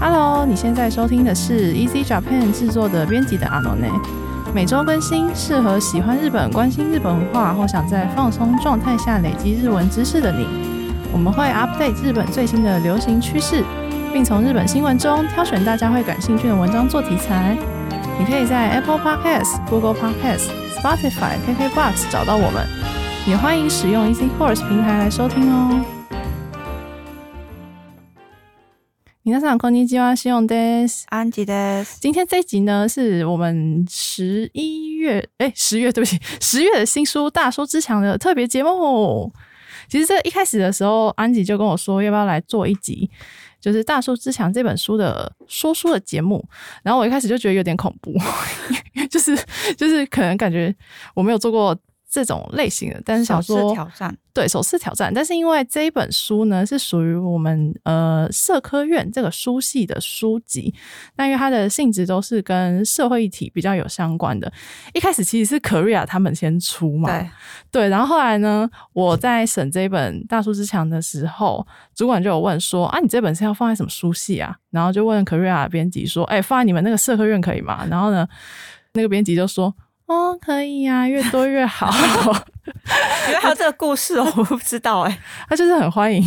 [0.00, 3.90] Hello，你现在收听的是 Easy Japan 制作的编辑的阿诺内，
[4.54, 10.46] 每周更新，适合喜欢日本、关心日本文化或想在放松状态下累积日文知识的你。
[11.12, 13.64] 我们会 update 日本最新的流行趋势，
[14.12, 17.58] 并从日本新闻中挑选大家会感兴趣的文章做题材。
[18.20, 20.48] 你可以在 Apple Podcast、Google Podcasts、
[20.80, 22.64] Spotify、KKBox 找到我们，
[23.26, 25.97] 也欢迎使用 Easy Course 平台来收听哦。
[29.27, 31.05] 皆さんこんにちは、しおんです。
[31.09, 39.31] 安吉的今天这一集呢，是我们十一月，哎，十月，对不起， 十月的新书《大叔之强》的特别节目。
[39.87, 43.09] 其实这一开始的时候，安吉就跟我说，要不要来做一集，
[43.61, 46.43] 就是《大叔之强》这本书的说书的节目。
[46.83, 48.13] 然后我一开始就觉得有点恐怖，
[49.09, 49.37] 就是
[49.77, 50.75] 就是可能感觉
[51.13, 51.77] 我没有做过
[52.10, 60.74] 这种类型的，但是想说挑战，对首次挑战，但是因为这一本书呢是属于我们呃社科院这个书系的书籍，
[61.16, 64.50] 那因为它的性质都是跟社会议题比较有相关的。
[64.94, 67.30] 一开始其实是 Korea 他们先出嘛，对
[67.70, 74.56] 对，然后后来呢，我在审这一本《大叔之强》的时候，主管就有问说啊，你这本是要放在什么书系啊？
[74.70, 77.84] 然后就问 Korea 的编辑说，哎、放在你们那个社科院可以吗？
[77.90, 78.26] 然后呢，
[78.94, 79.74] 那个编辑就说。
[80.08, 81.90] 哦，可以呀、越多越好。
[83.28, 85.18] 原来还有这个故事哦， 我不知道哎。
[85.48, 86.22] 他就是很欢迎，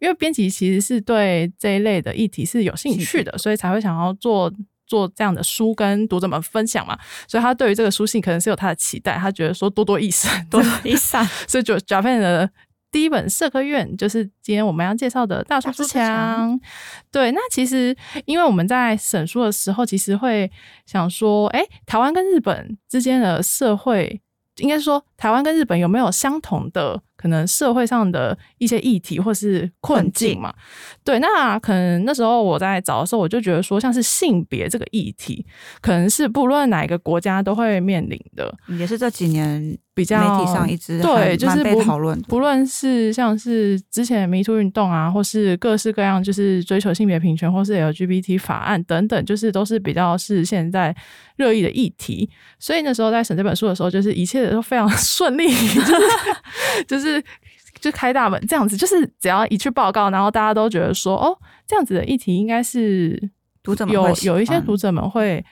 [0.00, 4.50] 因为编辑其实是对这一类的议题是有兴趣的，所以才会想要做
[4.86, 6.98] 做这样的书跟读者们分享嘛。
[7.28, 12.48] 所以他对于这个书信可能是有他的期待，他觉得说多多益善，多多益善， 所以就 Japan 的
[12.92, 16.60] 第一本社科院就是今天我们要介绍的《大叔之大叔之强强》。
[17.10, 20.48] 对，那其实因为我们在审书的时候，其实会
[20.84, 24.20] 想说，哎，台湾跟日本之间的社会，
[24.58, 30.52] 应该说台湾跟日本有没有相同的可能社会上的一些议题或是困境嘛？
[31.02, 35.46] 对，那可能那时候我在找的时候，我就觉得说，像是性别这个议题，
[35.80, 38.54] 可能是不论哪一个国家都会面临的。
[38.78, 42.18] 也是这几年比较媒体上一直对，就是不讨论。
[42.22, 50.94] 不论是像是之前的迷途运动啊，或是各式各样就是追求性别平权，或是 LGBT 法案等等，就是都是比较是现在
[51.36, 52.30] 热议的议题。
[52.58, 55.94] 所以那时候在审这本书的时候，就是一切都非常 顺利，就是
[56.88, 57.22] 就是
[57.80, 61.36] 就开大门这样子，就是只要一去报告，然后大家都觉得说，哦，
[61.66, 63.30] 这样子的议题应该是
[63.62, 65.44] 读者们有有一些读者们会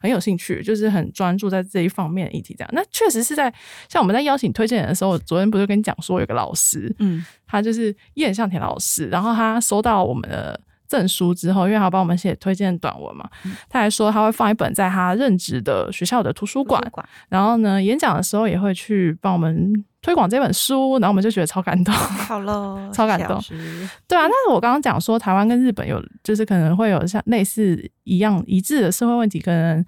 [0.00, 2.54] 很有兴趣，就是很专注在这一方面的议题。
[2.58, 3.52] 这样，那确实是在
[3.88, 10.58] 像我们在邀请推荐人的时候，我昨天不是跟你讲说有个老师，嗯，他就是叶向田老师，然后他收到我们的
[10.88, 13.54] 证书之后，因为他帮我们写推荐短文嘛，嗯。
[13.68, 17.08] 他还说他会放一本在他任职的学校的图书馆图，书馆。
[17.28, 19.72] 然后呢，演讲的时候也会去帮我们
[20.02, 21.92] 推广这本书，然后我们就觉得超感动。
[21.94, 23.38] 好了， 超感动
[24.08, 29.84] 对啊，但是我刚刚讲说，台湾跟日本有就是可能会有像类似一样一致的社会问题，可能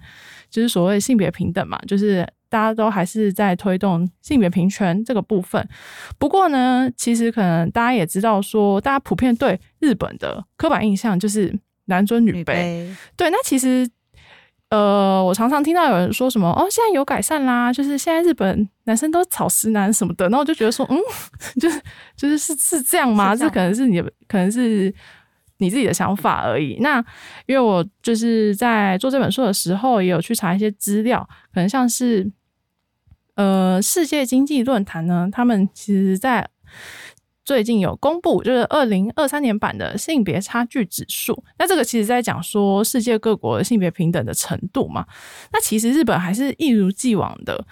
[0.49, 5.67] 就是所谓性别平等嘛，就是大家都还是在推动性别平权这个部分。
[6.19, 12.95] 不过呢，其实可能大家也知道说，大家普遍对日本的刻板印象就是男尊女卑。
[13.17, 13.89] 对，那其实。
[14.73, 20.97] 呃，我常常听到有人说什么哦，现在有改善啦，就是现在日本男生都草食男什么的，然后我就觉得说，嗯，
[21.61, 21.79] 就是
[22.17, 23.35] 就是是是这样吗？
[23.35, 24.91] 这可能是你的，可能是
[25.59, 26.77] 你自己的想法而已。
[26.79, 26.97] 那
[27.45, 32.31] 因为我就是在做这本书的时候，也有去查一些资料，可能像是
[33.35, 36.49] 呃世界经济论坛呢，他们其实在
[37.45, 41.43] 最近有公布，就是二零二三年版的性别差距指数。
[41.59, 45.05] 那这个其实在讲说世界各国性别平等的程度嘛。
[45.51, 47.65] 那其实日本还是一如既往的，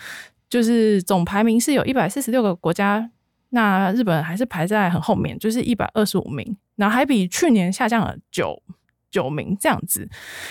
[0.50, 3.10] 就是总排名是有一百四十六个国家，
[3.50, 8.62] 那日本还是排在很后面，就是一百二十五名，然后还比去年下降了九
[9.10, 10.08] 九名这样子。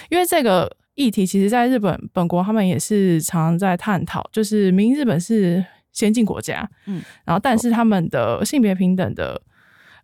[0.08, 9.40] 因为这个议题，其实在日本本国他们也是常常在探讨，就是明日本是先进国家，嗯，然后但是他们的性别平等的。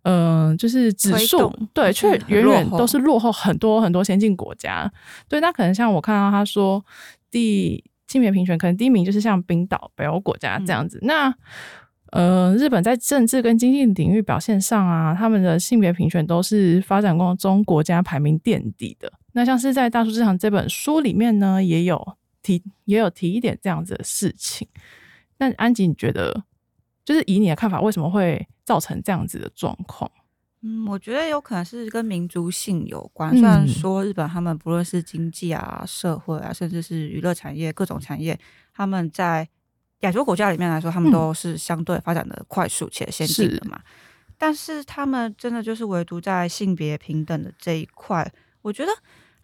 [0.09, 4.89] 嗯、就是指数对，却远远都是落后很多很多先进国家。
[5.29, 6.81] 对，那可能像我看到他说
[7.29, 11.01] 第性别平权，可能第一名就是像冰岛、北欧国家这样子。
[11.03, 11.35] 那
[12.13, 19.13] 呃，日本在政治跟经济领域表现上啊，他们的性别平权都是发展中国家排名垫底的。
[19.33, 24.69] 那像是在《大叔之堂》这本书里面呢，也有提也有提一点这样子的事情。
[25.39, 26.45] 那安吉，你觉得
[27.05, 30.11] 就是以你的看法，为什么会造成这样子的状况？
[30.63, 33.31] 嗯，我觉得有可能是跟民族性有关。
[33.35, 38.39] 嗯虽然说日本他们不论是经济啊、社会啊，甚至是娱乐产业各种产业，
[38.73, 39.47] 他们在
[40.01, 43.79] 亚洲国家里面来说，他们嗯都是相对发展的快速且先进的嘛。
[44.39, 48.31] 但是他们真的就是唯独在性别平等的这一块，
[48.63, 48.91] 我觉得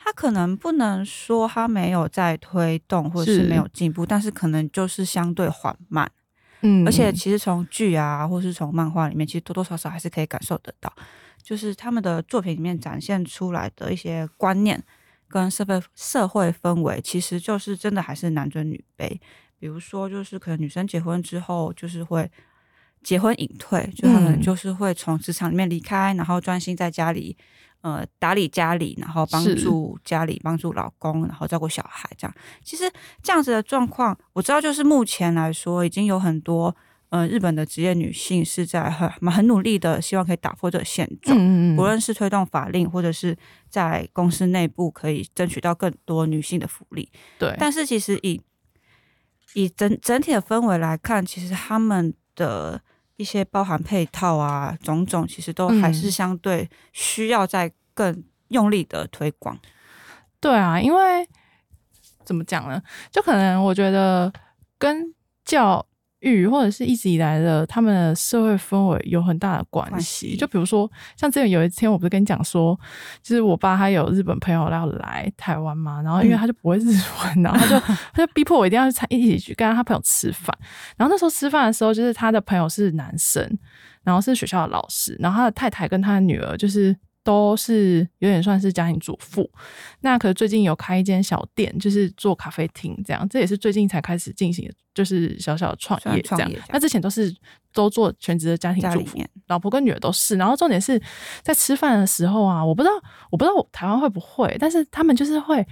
[0.05, 6.11] 他可能不能说他没有在推动，或者是是没有进步，但是可能就是相对缓慢。
[6.63, 10.93] 嗯而且其实从剧啊，或是从漫画里面，其实多多少少还是可以感受得到，
[11.43, 14.83] 就是他们的作品里面展现出来的一些观念
[15.29, 19.09] 跟社会社会氛围，其实就是真的还是男尊女卑。
[19.59, 22.29] 比如说，就是可能女生结婚之后，就是会
[23.03, 27.37] 结婚隐退，就他们嗯就是会从职场里面离开，然后专心在家里。
[27.83, 32.35] 呃，打理家里，然后帮助家里，帮助老公，然后照顾小孩，这样。
[32.63, 32.91] 其实
[33.23, 36.75] 这样子的状况，我知道，就是目前来说，已经有很多
[37.11, 41.37] 呃日本的职业女性是在很很努力的，希望可以打破这个现状。
[41.37, 43.37] 嗯嗯不论是推动法令，或者是
[43.69, 48.41] 在公司内部可以争取到更多女性的福利，对，但是其实以
[49.55, 52.81] 以整整体的氛围来看，其实他们的
[53.17, 59.59] 一些包含配套啊，种种其实都还是嗯相对需要在更用力的推广。
[60.41, 61.29] 对啊，因为
[62.25, 62.83] 怎么讲呢？
[63.11, 64.33] 就可能我觉得
[64.79, 65.15] 跟
[65.45, 65.85] 教
[66.23, 70.37] 育或者是一直以来的他们的社会氛围有很大的关关系。
[70.37, 72.79] 就比如说，像之前有一天，我不是跟你讲说，
[73.23, 77.81] 就是我爸他有日本朋友要来台湾嘛，然后因为嗯他就不会日文，然后他就
[78.15, 80.57] 他就逼迫我一定要去参一起去跟他朋友吃饭。
[80.97, 83.59] 然后那时候吃饭的时候，就是他的朋友是男生，
[84.03, 89.51] 然后是学校的老师，然后他的太太跟他的女儿就是都是有点算是家庭主妇。
[90.01, 96.51] 那可是最近有开一间小店，就是做咖啡厅这样，这也是最近才开始进行，就是小小的创业这样。
[96.71, 97.35] 那之前都是
[97.73, 100.37] 都做全职的家庭主妇，老婆跟女儿都是。
[100.37, 101.01] 然后重点是
[101.43, 102.93] 在吃饭的时候啊，我不知道
[103.31, 105.67] 我不知道台湾会不会，但是他们就是会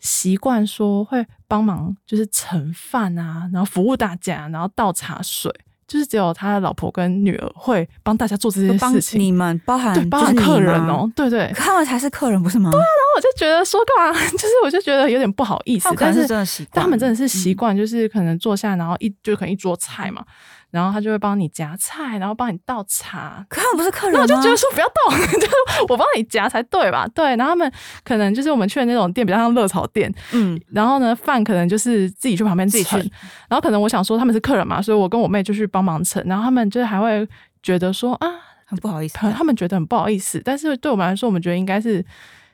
[0.00, 5.52] 习惯说会帮忙，就是盛饭啊，然后服务大家，然后倒茶水。
[5.90, 11.50] 就是只有他的老婆跟女儿会帮大家做这就帮些事情，你们包含对，包含客人吗哦，对对。
[11.56, 12.70] 他们才是客人，不是吗？
[12.70, 15.88] 对啊，然后我就觉得说干嘛， 就是我就觉得有点不好意思。
[15.98, 17.56] 但是真的习惯，他们真的是习嗯。
[17.56, 20.24] 惯，就是可能坐下，然后一就可能一桌菜嘛，
[20.70, 23.44] 然后他就会帮你夹菜，然后帮你倒茶。
[23.48, 24.14] 可他们不是客人？
[24.14, 25.52] 那我就觉得说不要动， 就是
[25.88, 27.06] 我帮你夹才对吧？
[27.14, 27.72] 对，然后他们
[28.04, 33.10] 可能就是我们去的那种店，比较像热炒店，嗯，然后呢饭可能就是自己去旁边自己盛去，
[33.48, 37.26] 然后可能我想说他们是客人嘛，所以我跟我妹就去帮忙盛，然后他们就是还会
[37.62, 38.28] 觉得说啊，
[38.64, 42.04] 很不好意思可，能他们觉得很不好意思，但是对我们来说，我们觉得应该是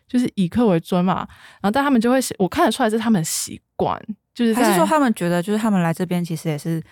[0.09, 1.27] 就是以客为尊嘛。
[1.61, 4.01] 然后但他们就会，我看得出来这是他们的习惯，
[4.35, 6.83] 就是还是说他们觉得就是他们来这边其实也是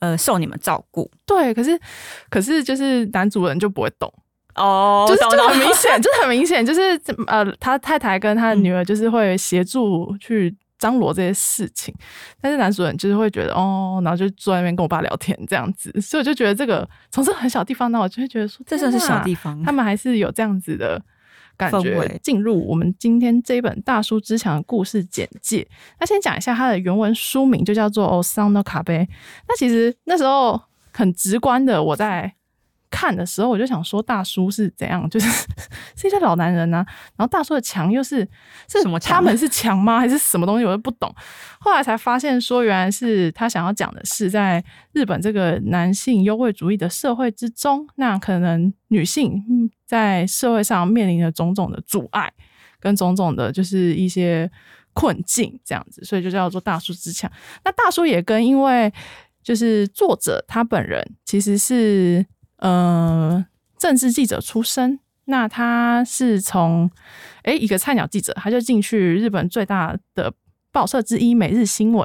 [0.00, 1.10] 呃受你们照顾。
[1.26, 1.78] 对，可是
[2.30, 4.12] 可是就是男主人就不会懂，
[4.54, 10.56] 哦就是就很明显，就是很明显， 就是 呃，他太太跟他的女儿就是会协助去。
[10.80, 11.92] 张罗这些事情，
[12.40, 21.02] 但是男主人就是会觉得哦，然后就坐在那边跟我爸聊天这样子，所以我就觉得这个从这很小地方呢，我就会觉得说，这算是小地方，他们还是有这样子的
[21.58, 22.18] 感觉。
[22.22, 25.68] 进入我们今天这一本《大叔之强》的故事简介，
[26.00, 28.84] 那先讲一下它的原文书名，就叫做《o s a n o Kabe》。
[29.46, 30.58] 那其实那时候
[30.92, 32.32] 很直观的，我在
[32.90, 35.08] 看的时候，我就想说，大叔是怎样？
[35.10, 35.28] 就是
[35.96, 36.84] 是一些老男人呐、
[37.16, 38.26] 然后大叔的强又是
[38.68, 39.98] 是什么他们是强吗？
[39.98, 40.64] 还是什么东西？
[40.64, 41.14] 我都不懂。
[41.60, 44.62] 后来才发现，说原来是他想要讲的是，在
[44.92, 52.32] 日本这个男性优惠主义的社会之中，那可能女性嗯在社会上面临的种种的阻碍，
[52.80, 54.50] 跟种种的就是一些
[54.92, 57.30] 困境，这样子，所以就叫做大叔之强。
[57.64, 58.92] 那大叔也跟因为
[59.42, 62.24] 就是作者他本人其实是
[62.58, 63.44] 呃
[63.78, 66.90] 政治记者出身，那他是从
[67.44, 70.32] 诶一个菜鸟记者，他就进去日本最大的
[70.70, 72.04] 报社之一《每日新闻》，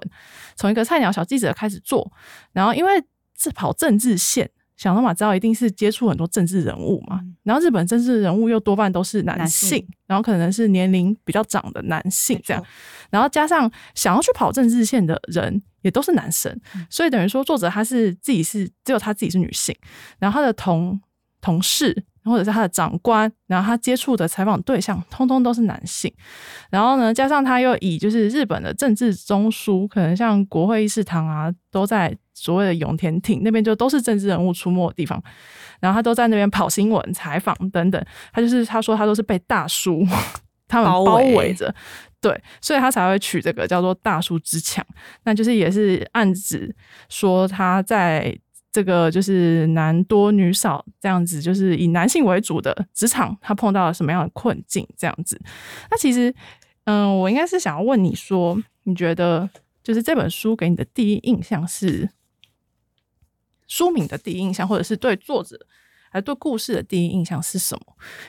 [0.55, 2.11] 从一个菜鸟小记者开始做，
[2.51, 3.03] 然后因为
[3.37, 4.49] 是跑政治线。
[4.75, 12.63] 想办法知道一定是接触很多政治人物嘛，然后日本政治人物又多半都是男男性，然后可能是年龄比较长的男性这样，
[13.09, 19.75] 然后加上想要去跑政治线的人也都是男生，所以等于说作者他是自己是只有他自己是女性，
[20.19, 20.99] 然后他的同
[21.39, 26.11] 同事或者是他的长官，然后他接触的采访对象通通都是男性，
[26.69, 35.21] 然后呢，加上他又以就是日本的政治中枢，可能像国会议事堂啊，都在所谓的永田町那边，就都是政治人物出没的地方，
[35.79, 40.05] 然后他都在那边跑新闻、采访等等，他就是他说他都是被大叔
[40.67, 41.73] 他们包围着。
[42.19, 44.85] 对，所以他才会取这个叫做“大叔之强”，
[45.25, 46.73] 那就是也是暗指
[47.09, 48.33] 说他在
[48.71, 55.37] 这个就是男多女少这样子，就是以男性为主的职场，他碰到了什么样的困境这样子。
[55.91, 56.33] 那其实，
[56.85, 59.49] 嗯，我应该是想要问你说，你觉得
[59.83, 62.09] 就是这本书给你的第一印象是
[63.73, 65.57] 书名的第一印象，或者是对作者
[66.11, 67.81] 还对故事的第一印象是什么？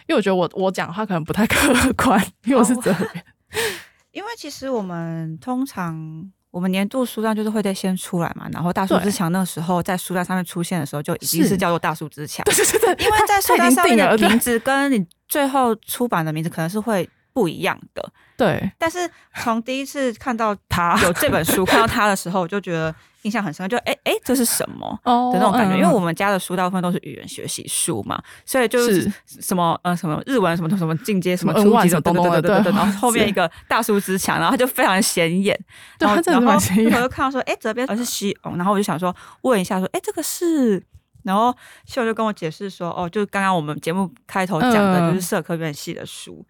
[0.07, 3.25] 因为我觉得我我讲的话可能不太 客观，因为我是这边。
[4.13, 18.13] 因为其实我们通常我们年度书单就是会得先出来嘛，然后大树之墙那个时候在书单上面出现的时候就已经是叫做大树之墙，对对对，因为在书单上面的名字跟你最后出版的名字可能是会不一样的。
[18.37, 18.99] 对但是
[19.43, 24.99] 从第一次看到他有这本书， 看到他的时候，我就觉得印象很深，就哎哎，这是什么？
[25.05, 35.59] 哦的那种感觉，因为我们们家的书大部分都是语言学习书嘛，所以就是什么呃什么日文什么什么进阶什么初 N1 级什么什么东东的对对对然后后面一个大叔之墙，然后它就非常显眼，
[35.99, 40.83] 然后然后我就看到说，哎，这边是西欧，然后我就想说问一下说，哎，这个是。
[41.25, 46.45] 然后秀就跟我解释说，哦，就是刚刚我们节目开头讲的，嗯就是社科院系的书。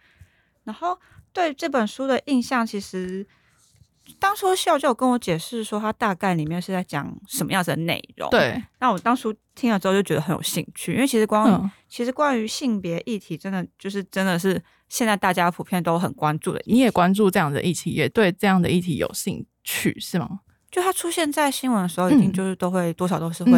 [0.65, 0.99] 然后
[1.33, 3.25] 对这本书的印象，其实
[4.19, 16.63] 当初秀就有跟我解释说，他大概里面是在讲什么样子的内容。，对，那我当初听了之后就觉得很有兴趣，因为其实光、嗯，其实关于性别议题，真的就是真的是现在大家普遍都很关注的。
[16.67, 20.41] 你也关注这样的议题，也对这样的议题有兴趣是吗？
[20.71, 23.53] 就它出现在新闻的时候，一定嗯就是都会、多少都是会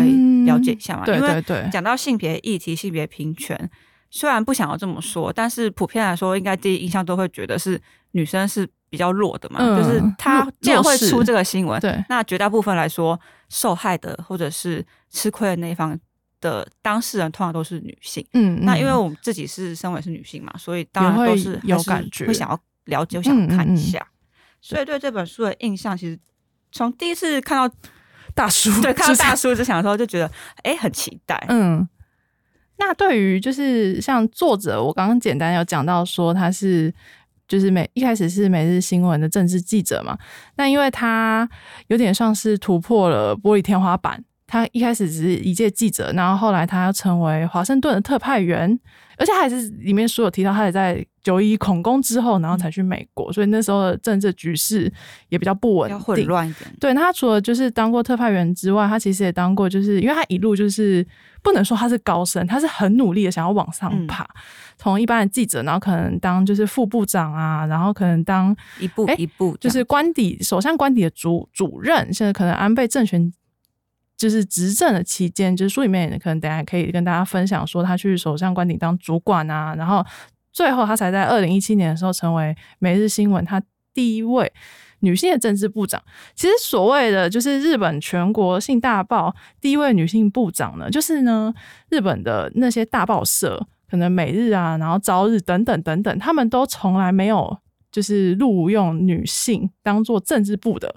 [0.44, 3.70] 了解一下嘛，对因为对对，讲到性别议题、性别平权，
[4.10, 9.59] 虽然不想要这么说，但是普遍来说，应该第一印象都会觉得是女生是比较弱的嘛。
[9.61, 15.99] 嗯就是她弱既然会出这个新闻，对那绝大部分来说，受害的或者是吃亏的那一方
[16.40, 18.26] 的当事人，通常都是女性。
[18.33, 24.07] 嗯，那因为嗯我们自己是身为是女性嘛，所以当然都是有感觉会想要了解，会想要看嗯嗯嗯一下。
[24.61, 26.19] 所以对这本书的印象，其实
[26.73, 27.75] 从第一次看到
[28.35, 30.31] 大叔 对看到大叔之想的时候，就觉得
[30.62, 31.43] 哎、很期待。
[31.49, 31.88] 嗯，
[32.78, 36.93] 那对于就是像作者，我刚刚简单有讲到说他是
[37.48, 40.18] 就是每一开始是每日新闻的政治记者嘛，
[40.56, 41.48] 那因为他
[41.88, 44.24] 有点像是突破了玻璃天花板。
[44.56, 48.78] 他一开始只是一届记者，然后后来他要成为华盛顿的特派员，
[49.18, 54.90] 而且还是里面书有提到，他也在九一恐攻之后，然后才去美国，所以那时候的政治局势
[55.28, 61.06] 也比较不稳比较定，混乱一点，对，那他除了就是当过特派员之外，他其实也当过，就是因为他一路就是
[61.42, 64.06] 不能说他是高升，他是很努力的想要往上嗯。
[64.06, 64.26] 爬，
[64.78, 73.32] 从一般的记者，然后可能当就是副部长啊，然后可能当一步哎一步就是官邸首相官邸的主主任，现在可能安倍政权。
[74.16, 80.04] 就是执政的期间，就是书里面可能等下可以跟大家分享说，他去首相官邸当主管啊，然后
[80.52, 84.50] 最后他才在二零一七年的时候成为每日新闻他第一位
[85.00, 86.02] 女性的政治部长。
[86.35, 91.52] 其实所谓的就是日本全国性大报第一位女性部长呢，就是呢
[91.90, 97.58] 日本的那些大报社，可能每日啊，然后朝日等等等等，他们都从来没有
[97.92, 100.96] 就是录用女性当做政治部的。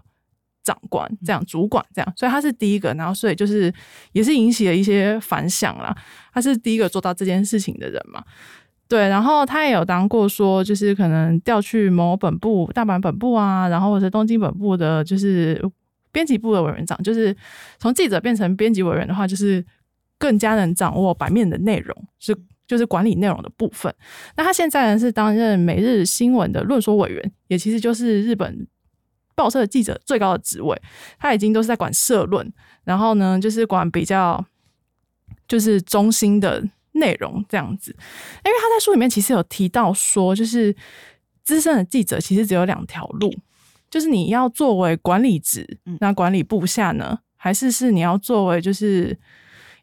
[0.63, 3.73] 长官这样，主管这样，所以他是第一个，然后所以就是
[4.11, 5.95] 也是引起了一些反响啦。
[6.33, 8.23] 他是第一个做到这件事情的人嘛，
[8.87, 9.07] 对。
[9.07, 15.63] 然后他也有当过说，就是可能调去某本部、大阪本部啊，然后或者东京本部的，就是
[16.11, 17.35] 编辑部的委员长，就是
[17.79, 19.65] 从记者变成编辑委员的话，就是
[20.17, 22.37] 更加能掌握版面的内容，是
[22.67, 23.91] 就是管理内容的部分。
[24.35, 28.67] 那他现在呢是担任每日新闻的论说委员，也其实就是日本。
[29.39, 30.77] 报社的记者最高的职位，
[31.17, 32.51] 他已经都是在管社论，
[32.83, 34.43] 然后呢，就是管比较
[35.47, 37.95] 就是中心的内容这样子。
[38.43, 40.75] 因为他在书里面其实有提到说，就是
[41.45, 43.33] 资深的记者其实只有两条路，
[43.89, 49.17] 就是你要作为管理职嗯，那管理部下呢，还是是你要作为就是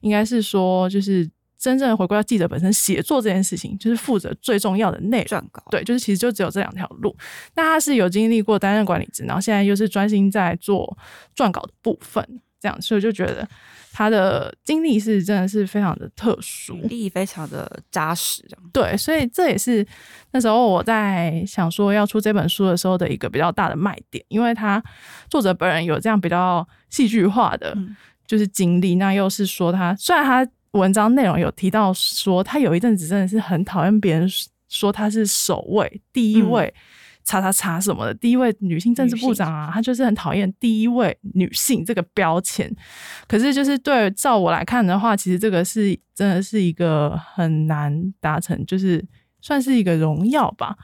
[0.00, 1.26] 应该是说就是
[1.66, 5.40] 真正回归到记者本身写作这件事情，就是负责最重要的内容。
[5.40, 7.16] 撰稿，对，就是其实就只有这两条路。
[7.56, 10.96] 那他是有经历过担任管理职，然后现在又是专心在做
[11.34, 12.24] 撰稿的部分，
[12.60, 13.48] 这样，所以就觉得
[13.92, 16.74] 他的经历是真的是非常的特殊。
[16.74, 19.84] 经历非常的扎实，对，所以这也是
[20.30, 24.80] 那时候我在想说要出这本书的时候的一个比较大的卖点，因为他
[25.28, 27.96] 作者本人有这样比较戏剧化的嗯
[28.28, 34.28] 就是经历，那又是说他虽然他文章内容有提到说他有一阵子真的是很讨厌别人
[34.68, 36.72] 说他是首位、第一位。
[37.28, 42.72] 叉叉叉什么的，第一位女性政治部长啊，她就是很讨厌第一位女性这个标签。
[43.26, 49.04] 可是，就是对照我来看的话，其实这个是真的是一个很难达成，就是
[49.40, 50.76] 算是一个荣耀吧。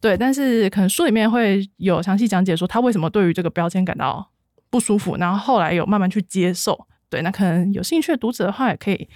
[0.00, 4.30] 对，但是可能书里面会有详细讲解说他为什么对于这个标签感到
[4.70, 6.86] 不舒服，然后后来有慢慢去接受。
[7.12, 9.06] 对，那可能有兴趣的读者的话，也可以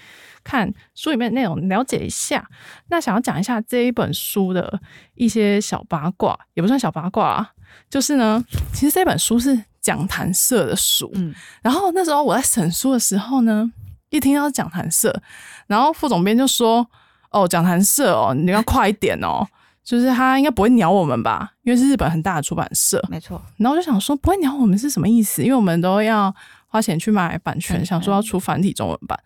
[0.45, 2.47] 看书里面的内容了解一下。
[2.89, 4.79] 那想要讲一下这一本书的
[5.15, 7.51] 一些小八卦，也不算小八卦啊，
[7.89, 11.11] 就是呢，其实这本书是讲谈社的书。
[11.15, 13.73] 嗯，然后那时候我在审书的时候呢，
[14.11, 15.23] 一听到讲谈社，
[15.67, 16.87] 然后副总编就说
[17.33, 19.49] ：“哦，讲谈社哦，你要快一点哦。”
[19.87, 21.53] 就是他应该不会鸟我们吧？
[21.63, 23.41] 因为是日本很大的出版社，没错。
[23.57, 25.45] 然后我就想说，不会鸟我们是什么意思？
[25.45, 26.35] 因为我们都要
[26.77, 29.19] 花钱去买版权，想说要出繁体中文版。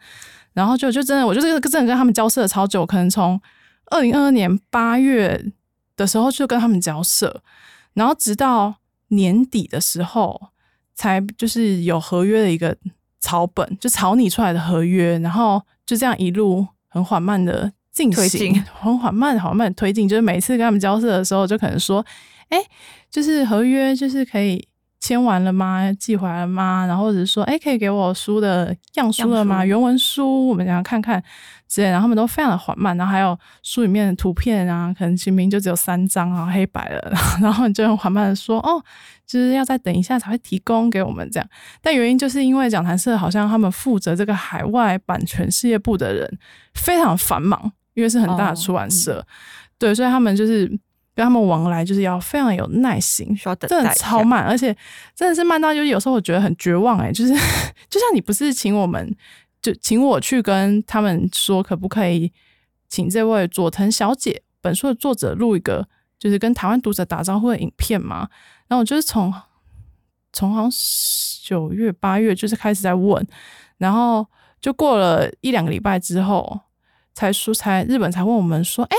[0.52, 3.40] 然后就就真的，我就这个真的跟他们交涉了超久，可能从
[3.86, 5.44] 二零二二年八月
[5.96, 7.42] 的时候就跟他们交涉，
[7.94, 8.76] 然后直到
[9.08, 10.50] 年底的时候
[10.94, 12.76] 才就是有合约的一个
[13.18, 17.72] 草本，就草拟出来的合约，然后就这样一路很缓慢的。
[17.92, 22.06] 进行很缓慢、缓慢推进，就是每次跟他们交涉的时候，就可能说
[22.48, 22.56] ：“哎，
[23.10, 24.66] 就是合约，就是可以
[25.00, 25.92] 签完了吗？
[25.94, 26.84] 寄回来了吗？
[26.86, 29.64] 然后或者说，哎，可以给我书的样书了吗？
[29.64, 31.22] 原文书，我们想要看看
[31.66, 31.88] 之类。
[31.88, 38.82] 然后他们都非常的缓慢，然后还有书里面的图片啊，可能明明就只有三张啊，黑白的， 然后你就很缓慢的说：哦，
[39.26, 41.48] 就是要再等一下才会提供给我们这样。
[41.82, 46.38] 但原因就是因为讲谈社好像他们负责这个海外版权事业部的人
[46.74, 47.72] 非常繁忙。
[47.94, 49.22] 因为是很大的出版社，
[49.76, 50.70] 对，所以他们就是
[51.14, 54.74] 跟他们往来，就是要非常有耐心，需要等，真的超慢，而且
[55.14, 57.32] 真的是慢到就是有时候我觉得很绝望哎， 就是
[57.88, 59.14] 就像你不是请我们，
[59.60, 62.32] 就请我去跟他们说，可不可以
[62.88, 65.86] 请这位佐藤小姐本书的作者录一个，
[66.18, 68.28] 就是跟台湾读者打招呼的影片嘛？
[68.68, 69.32] 然后我就是从
[70.32, 70.70] 从好像
[71.44, 73.26] 九月八月就是开始在问，
[73.78, 74.26] 然后
[74.60, 76.60] 就过了一两个礼拜之后。
[77.14, 78.96] 才说才日本才问我们说，哎，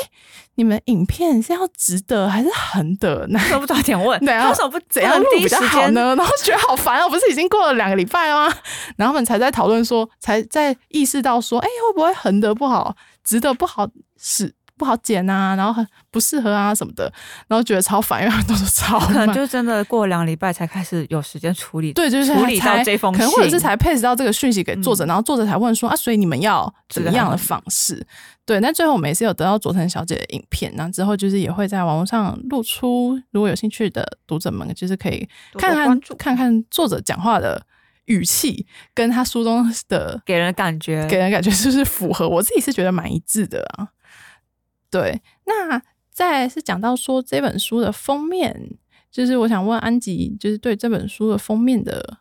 [0.55, 3.25] 你们影片是要直的还是横的？
[3.29, 6.13] 那都不早点问，对啊，为什么不怎样录比较好呢？
[6.17, 8.53] 然后觉得好烦啊，不是已经过了两个礼拜吗？
[8.97, 13.87] 然后我们才在讨论说，才在意识到说，哎，会不会横的不好，直的不好
[14.17, 14.53] 使？
[14.81, 17.03] 不好剪啊，然后很不适合啊什么的，
[17.47, 28.03] 然后觉得超烦，因为都是超可能就真的过两个礼拜才开始有时间处理，对，就是处理到这封信，可能或者是才配置到这个讯息给作者，然后作者才问说啊，所以你们要怎么样的方式？
[28.43, 37.63] 对，那最后我们也是有得到佐藤小姐的影片，然后之后就是也会在网络上露出，如果有兴趣的读者们，就是可以看看看看作者讲话的
[38.05, 38.65] 语气，
[38.95, 42.27] 跟他书中的给人感觉，给人感觉是不是符合？
[42.27, 43.87] 我自己是觉得蛮一致的啊。
[44.91, 48.77] 对，那再是讲到说这本书的封面，
[49.09, 52.17] 就是我想问安吉，就是对这本书的封面的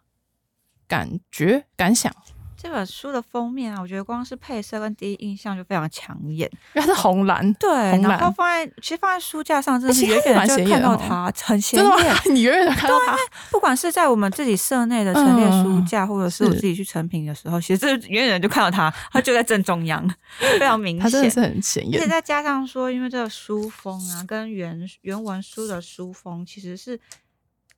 [0.87, 2.15] 感觉感想。
[2.63, 7.71] 这本书的封面啊，我觉得光是配色跟第一印象就非常抢眼，因为它是红蓝，对，
[8.03, 12.17] 然后放在其实放在书架上，真的是远远就看到它，很显眼。
[12.35, 13.17] 你远远的看到它，
[13.51, 20.07] 不管是在我们自己社内的陈列书架，或者是我自己去成品的时候，其实远远就看到它，它就在正中央，
[20.59, 21.99] 非常明显，它真的是很显眼。
[21.99, 27.01] 而且再加上说，因为这个书封啊，跟原原文书的书封其实是。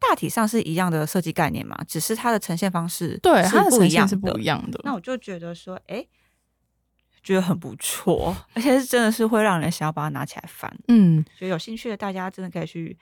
[0.09, 4.81] 大体上是一样的设计概念嘛，只是它的呈现方式对它的呈现是不一样的。
[4.85, 6.05] 那我就觉得说，哎，
[7.23, 10.71] 觉得很不错，而且是真的是会让人想要把它拿起来翻。
[10.89, 12.99] 嗯，所以有兴趣的大家真的可以去，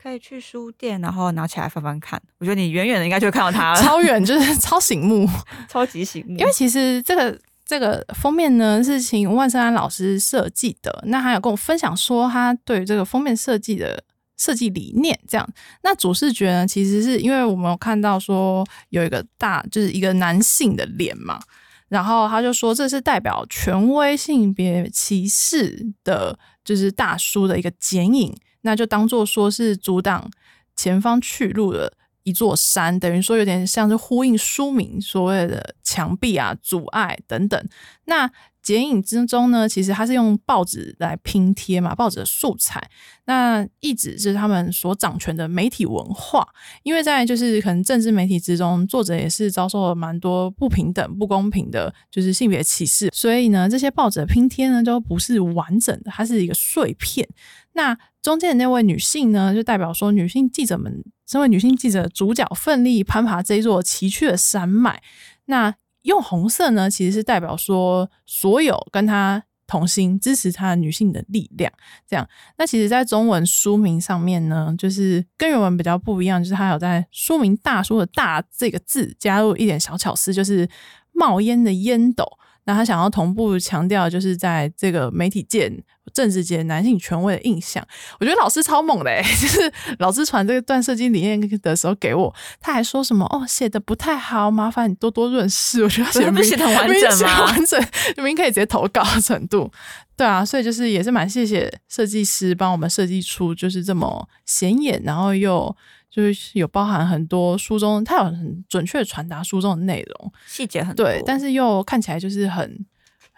[0.00, 2.20] 可以去书店，然后拿起来翻翻看。
[2.38, 5.28] 我觉得你远远的应该就会看到它了，超远 就是超醒目，
[5.68, 6.36] 超级醒目。
[6.38, 14.04] 因为其实这个这个封面呢是请万圣安老师设计的，那他有跟我分享说他对于这个封面设计的。
[14.36, 15.48] 设计理念这样，
[15.82, 16.66] 那主视觉呢？
[16.66, 21.40] 其实是因为我们有看到说有一个大，就是一个男性的脸嘛，
[21.88, 30.30] 然后他就说这是代表权威性别歧视的，就是大叔的一个剪影，那就当做说是阻挡
[30.74, 31.92] 前方去路的
[32.24, 37.68] 一座山，等于说有点像是呼应书名所谓的墙壁啊、阻碍等等。
[38.04, 38.30] 那
[38.66, 42.82] 剪影之中呢，其实它是用报纸来拼贴嘛，报纸的素材。
[43.26, 46.44] 那一直是他们所掌权的媒体文化，
[46.82, 53.08] 因为在就是可能政治媒体之中，作者也是遭受了蛮多不平等、不公平的，就是性别歧视。
[53.12, 57.28] 所以呢，这些报纸的拼贴呢，都不是完整的，它是一个碎片。
[57.74, 65.00] 那中间的那位女性呢，就代表说女性记者们，身为女性记者主角，奋力攀爬这座崎岖的山脉。
[65.44, 65.72] 那
[66.06, 71.72] 用红色呢，其实是代表说所有跟他同心支持他的女性的力量。
[72.08, 80.68] 这样，那其实，在中文书名上面呢，就是跟原文比较不一样，就是他有在书名“大叔”的“大”这个字加入一点小巧思，就是
[81.12, 82.24] 冒烟的烟斗。
[82.64, 85.72] 那他想要同步强调，就是在这个媒体界
[86.12, 87.86] 政治界男性权威的印象。
[88.20, 95.82] 我觉得老师超猛的、欸， 就是老师传这个段设计理念的时候给我，他还说什么哦写的不太好，麻烦你多多润饰。
[95.84, 97.80] 我觉得他写的不是写得很完整吗完整，
[98.16, 99.70] 明明可以直接投稿的程度。
[100.16, 105.76] 对啊，所以就是也是蛮谢谢设计师帮我们设计出就是这么显眼，然后又
[106.10, 112.86] 就是有包含很多书中，它有很准确的传达书中的内容，细节很多，对，但是又看起来就是很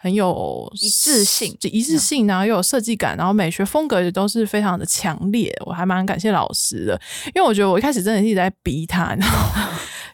[0.00, 5.52] 很有一致性就一致性，然后又有设计感，然后美学风格也都是非常的强烈。
[5.66, 7.00] 我还蛮感谢老师的，
[7.34, 9.68] 因为我觉得我一开始真的一直在逼他，你知道吗？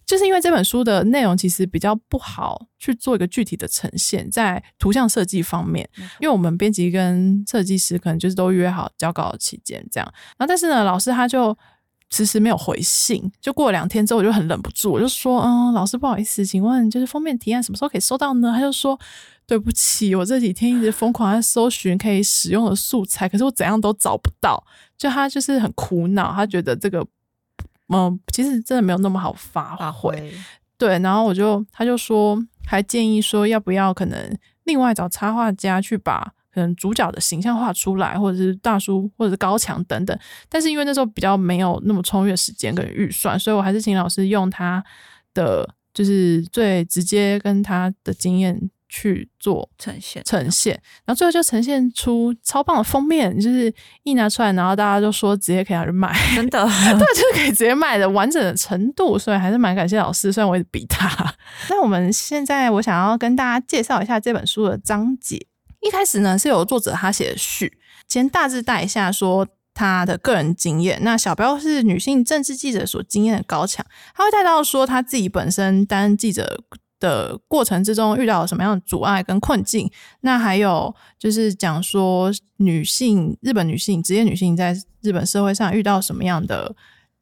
[0.06, 5.86] 就是因为这本书的内容其实比较不好去做一个具体的呈现，在图像设计方面，
[6.18, 10.06] 因为我们编辑跟设计师可能就是都约好交稿期间这样，
[10.38, 11.56] 然后但是呢，老师他就
[12.10, 18.52] 迟迟没有回信，就过了两天之后，我就很忍不住，我就说，嗯，老师不好意思，请问就是封面提案什么时候可以收到呢？
[18.54, 18.98] 他就说。
[19.46, 24.62] 对不起，我这几天一直疯狂在搜寻可以使用的素材，可是我怎样都找不到。
[24.96, 27.06] 就他就是很苦恼，他觉得这个，
[27.88, 30.12] 嗯，其实真的没有那么好发发挥。
[30.12, 30.32] 挥
[30.78, 40.18] 对，然后我就他就说，还建议说要不要可能另外找插画家去把可能主角的形象画出来，或者是大叔或者是高墙等等。
[40.48, 44.82] 但是因为那时候比较没有那么充裕的时间跟预算，所以我还是请老师用他
[45.34, 50.72] 的就是最直接跟他的经验去做呈现呈现，
[51.04, 56.62] 然后最后就呈现出超棒的封面，就是一拿出来，然后大家就说直接可以拿去卖，真的
[56.96, 61.10] 对， 就是可以直接卖的完整的程度，所以还是蛮感谢老师，虽然我也比他。
[61.68, 65.44] 那我们现在我想要跟大家介绍一下这本书的章节，
[65.80, 67.76] 一开始呢是有作者他写的序，
[68.06, 69.48] 先大致带一下说。
[69.76, 76.62] 他的个人经验，那小标是女性政治记者所经验的高墙，他会带到说他自己本身担任记者
[77.04, 79.90] 的过程之中遇到了什么样的阻碍跟困境，
[80.22, 86.74] 那还有就是讲说女性日本女性职业女性在日本社会上遇到什么样的。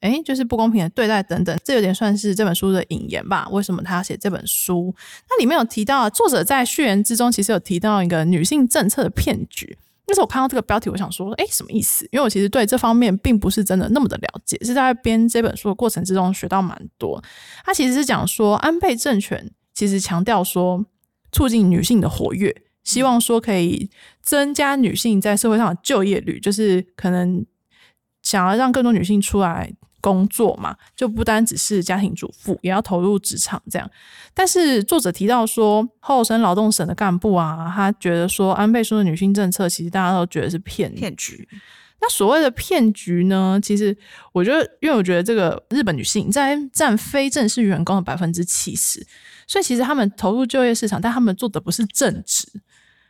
[0.02, 3.46] 诶，就是不公平的对待等等，这有点算是这本书的引言吧？
[3.52, 4.92] 为什么他要写这本书？
[5.30, 9.78] 那里面有提到，作者在序言之中其实有提到一个女性政策的骗局。
[10.08, 12.04] 那时候我看到这个标题，我想说，诶，什么意思？
[12.10, 17.22] 因为我其实对这方面并不是真的那么的了解，是在编这本书的过程之中学到蛮多。
[17.64, 20.84] 他其实是讲说，安倍政权其实强调说，
[21.30, 22.54] 促进女性的活跃，
[22.84, 27.44] 希望说可以增加女性在社会上的就业率，就是可能
[28.22, 33.90] 想要让更多女性出来工作嘛，就不单只是家庭主妇，也要投入职场这样。
[34.34, 41.48] 但是作者提到说，后生劳动省的干部啊，他觉得说安倍说的女性政策，其实大家都觉得是骗骗局。
[42.00, 43.60] 那所谓的骗局呢？
[43.62, 43.96] 其实
[44.32, 49.06] 我觉得，因为我觉得这个日本女性在占非正式员工的百分之七十，
[49.46, 52.46] 所以其实他们投入就业市场，但他们做的不是正职，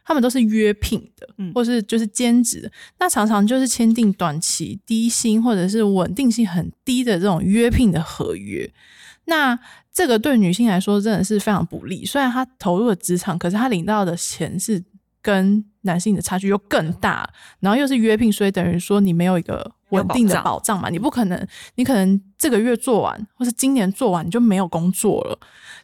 [0.04, 2.70] 他们都是约聘的，或是就是兼职的。
[2.98, 8.68] 那常常就是签订短期低薪或者是稳定性很低的这种约聘的合约。
[9.26, 9.58] 那
[9.92, 12.04] 这个对女性来说真的是非常不利。
[12.04, 14.82] 虽然她投入了职场，可是她领到的钱是
[15.20, 17.28] 跟男性的差距又更大，
[17.60, 25.38] 然后又是约聘，所以等于说你没有一个稳定的保障嘛，你不可能，你可能这个月做完，或是今年做完你就没有工作了。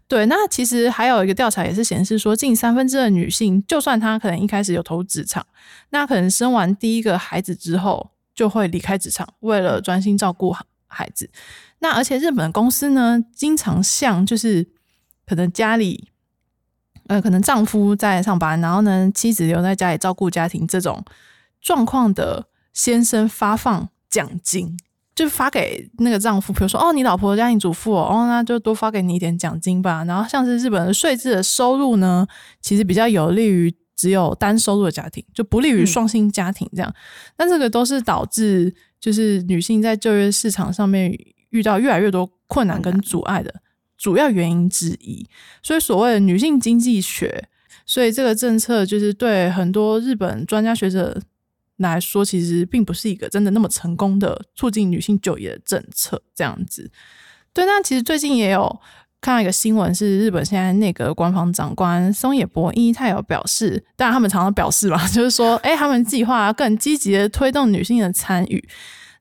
[0.08, 5.46] 对，那其实还有一个调查也是显示说，近三分之二的女性，就算她可能一开始有投入职场，
[5.90, 11.30] 那可能生完第一个孩子之后就会离开职场，为了专心照顾孩子。
[11.80, 14.66] 那而且日本公司呢，经常向就是
[15.26, 16.08] 可能家里。
[17.06, 21.02] 呃，可能丈夫在上班，然后呢，妻子留在家里照顾家庭，这种
[21.58, 24.76] 状况的先生发放奖金，
[25.18, 30.04] 就发给那个丈夫，比如说，哦，你老婆家庭主妇哦，那就多发给你一点奖金吧。
[30.04, 32.24] 然后像是日本的税制的收入呢，
[32.60, 36.94] 其实比较有利于只有单收入的家庭，就不利于双薪家庭这样。
[37.36, 41.12] 那这个都是导致就是女性在就业市场上面
[41.50, 43.52] 遇到越来越多困难跟阻碍的。
[43.96, 45.26] 主要原因之一，
[45.64, 47.48] 所以所谓的女性经济学，
[47.84, 51.20] 所以这个政策就是对很多日本专家学者
[51.78, 56.22] 来说，其实并不是一个真的那么成功的促进女性就业的政策。
[56.34, 56.90] 这样子，
[57.52, 57.64] 对。
[57.66, 58.80] 那其实最近也有
[59.20, 68.68] 看到一个新闻，是日本现在内阁官方长官松野博一，他有表示，当然他们常常表示嘛， 就是说，哎，他们计划更积极的推动女性的参与。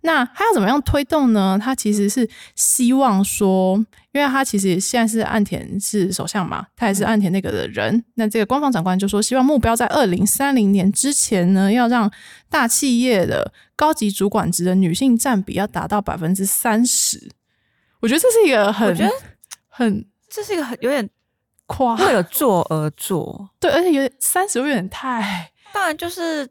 [0.01, 1.59] 那他要怎么样推动呢？
[1.61, 3.75] 他其实是希望说，
[4.13, 8.03] 因为他其实现在是岸田是首相嘛，他也是岸田那个的人。
[8.15, 12.09] 那这个官方长官就说，希望目标在二零三零年之前呢，要让
[12.49, 17.29] 大企业的高级主管职的女性占比要达到百分之三十。
[17.99, 19.11] 我觉得这是一个很，我觉得
[19.67, 21.09] 很，这是一个很有点
[21.65, 23.49] 夸，为了做而做。
[23.59, 26.45] 对，而且有点三十有点太，当然就是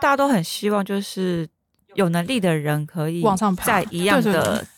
[0.00, 1.46] 大家都很希望就是
[1.94, 4.66] 有能力的人可以往上爬在一样的。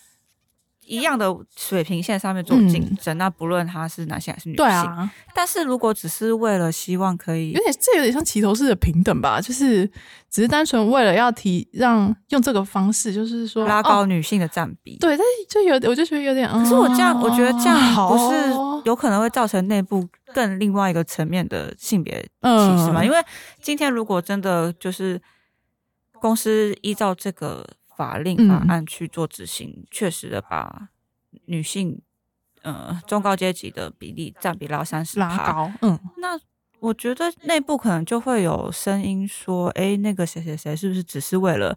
[0.85, 9.87] 一样的水平线上面做竞争，那不论他是男性还是女性，对啊，但是如果只是为了希望可以有点这有点像齐头式的平等吧，就是
[10.29, 22.29] 只是单纯为了要提让用这个方式，就是说拉哦高女性的占比，对，但是就有我就觉得有点，可是我这样，我觉得这样好不是哦有可能会造成内部更另外一个层面的性别歧
[22.85, 23.01] 视吗？
[23.03, 23.17] 嗯因为
[23.63, 25.19] 今天如果真的就是
[26.23, 30.89] 公司依照这个法令嗯法案去做执行，确实的把
[31.47, 32.01] 女性
[32.63, 36.39] 呃中高阶级的比例占比拉三十拉高，嗯，那
[36.79, 41.77] 我觉得内部可能就会有声音说，哎，那个谁谁谁是不是只是为了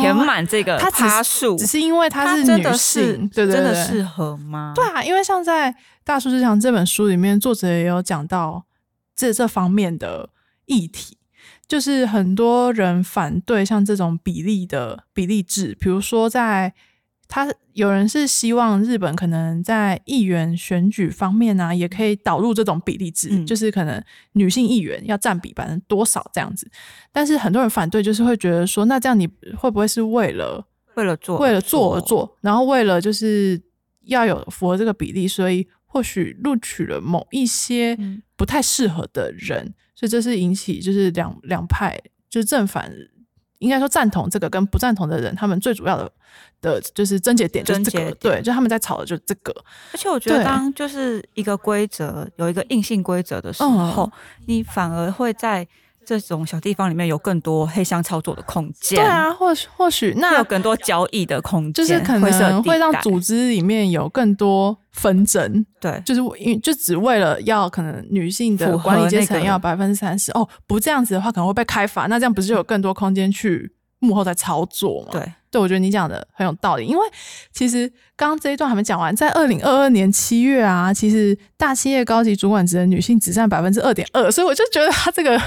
[0.00, 1.56] 填满这个哦他只是趴数？
[1.56, 2.78] 只是因为他是女他真的是
[3.16, 4.72] 性，对对对，真的适合吗？
[4.74, 8.64] 对啊，因为像在《大叔之强》这本书里面，作者也有讲到
[9.14, 10.30] 这这方面的
[10.66, 11.16] 议题，
[11.66, 16.72] 就是很多人反对像这种比例的比例制，比如说在
[17.26, 23.46] 他有人是希望日本可能在议员选举方面呢、也可以导入这种比例制，嗯。
[23.46, 26.70] 就是可能女性议员要占比百分之多少这样子。
[27.10, 33.60] 但是很多人反对，就是会觉得说，那这样你会不会是为了为了做为了做而，做，然后为了就是
[34.04, 38.22] 要有符合这个比例，所以或许录取了某一些嗯。
[38.36, 39.74] 不太适合的人，
[40.04, 42.92] 所以这是引起就是两两派就是正反，
[43.58, 46.12] 应该说赞同这个跟不赞同的人，他们最主要的
[46.60, 49.50] 的就是症结点就是这个，对，就他们在吵的就是这个，
[49.92, 54.12] 而且我觉得对当就是一个规则有一个硬性规则的时候，嗯
[54.44, 55.66] 你反而会在
[56.04, 66.00] 这种小地方里面有更多黑箱操作的空间，对啊，或许或许那有更多交易的空间，就是可能会让组织里面有更多纷争，对。
[66.04, 75.08] 就是因为就只为了要可能女性的管理阶层要百分之三十哦，不这样子的话可能会被开罚，那这样不是就有更多空间去幕后在操作吗？
[75.12, 77.02] 对，对，我觉得你讲的很有道理，因为
[77.52, 85.40] 其实刚刚这一段还没讲完，在二零二二年七月啊，其实大企业高级主管职的女性只占百分之二点二，所以我就觉得他这个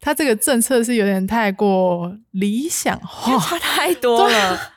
[0.00, 4.72] 他这个政策是有点太过理想化，差太多了。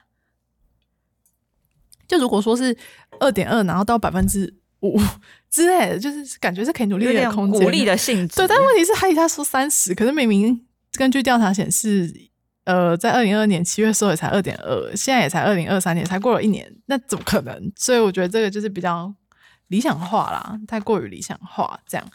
[2.07, 2.75] 就如果说是
[3.19, 4.99] 二点二，然后到百分之五
[5.49, 12.13] 之类的，就是感觉是可以努力的空间，鼓励的性质，对，但问题是，他一下说三十，可是明明根据调查显示，
[12.65, 17.71] 呃，在二零二二年七月的时候也才二点二，现在也才二零二三年，才过了一年，那怎么可能？
[17.75, 19.13] 所以我觉得这个就是比较
[19.69, 22.05] 理想化啦，太过于理想化这样。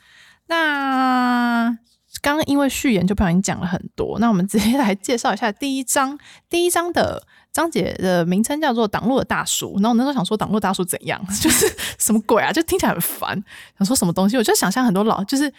[0.46, 1.76] 那
[2.20, 6.18] 刚刚因为序言就不小心讲了很多，那我们直接来介绍一下第一章。
[6.48, 11.66] 第一章的章节的名称叫做“挡路的大叔”，然后我那时候想说“挡路大叔”怎样， 就是
[11.98, 12.52] 什么鬼啊？
[12.52, 13.42] 就听起来很烦，
[13.78, 14.36] 想说什么东西？
[14.36, 15.50] 我就想象很多老就是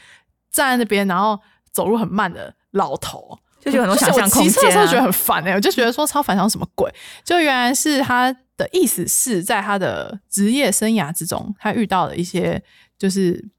[0.52, 1.40] 站在那边，然后
[1.72, 4.72] 走路很慢的老头，就有很多想象空间啊。
[4.72, 6.92] 时候觉得很烦哎、我就觉得说超烦，想什么鬼？
[7.24, 12.62] 就原来是他的意思是在他的职业生涯之中，他遇到了一些
[12.98, 13.50] 就是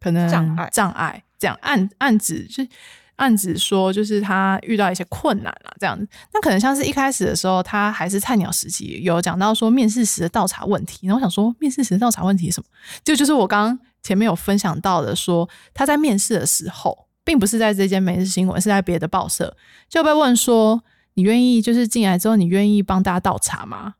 [0.00, 2.68] 可能障碍障碍，这样暗暗指就是
[3.16, 6.06] 暗指说，就是他遇到一些困难啊，这样子。
[6.34, 11.06] 那可能像是一开始的时候，他还是菜鸟时期，有讲到说面试时的倒茶问题。
[11.06, 12.66] 然后我想说，面试时的倒茶问题是什么？
[13.04, 19.56] 就就是我刚刚前面有分享到的说他在面试的时候，并不是在这间每日新闻，是在别的报社，
[19.88, 23.94] 就被问说：“你愿意就是进来之后，你愿意帮大家倒茶吗？”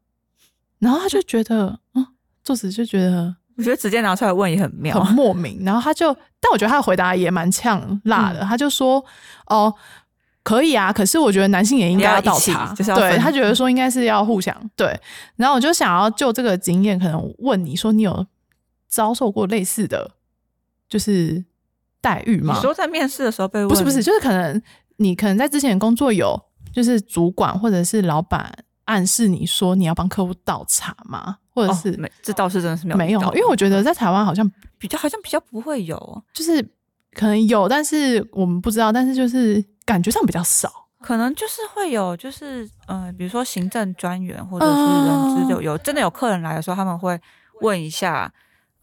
[0.78, 2.06] 然后他就觉得，嗯，
[2.44, 5.14] 作者就觉得我觉得直接拿出来问也很妙很。
[5.14, 5.62] 莫名。
[5.64, 8.40] 然后他就，但我觉得他的回答也蛮呛辣的。
[8.40, 9.02] 他就说
[9.48, 9.72] ：“哦，
[10.42, 14.98] 可以啊，可是我觉得男性也应该要倒茶，就是要对他觉得说应该是要互相对。
[15.36, 18.26] 然后我就想要就这个经验，可能问你说，你有
[18.88, 20.12] 遭受过类似的
[20.88, 21.44] 就是
[22.00, 22.60] 待遇吗你吗？
[22.60, 24.62] 说在面试的时候被问，不是不是，就是可能
[24.98, 26.40] 你可能在之前工作有，
[26.72, 28.52] 就是主管或者是老板
[28.86, 31.36] 暗示你说你要帮客户倒茶吗？
[31.54, 36.62] 或者哦是、没这倒是真的是没有没有，因为我觉得在台湾好像比较好像比较不会有，就是
[37.12, 40.70] 可能有，但是我们不知道，但是就是感觉上比较少。
[41.00, 47.18] 可能就是会有，就是呃，比如说行政专员或者是哦人资有有真的有客人来的时候，他们会
[47.60, 48.32] 问一下，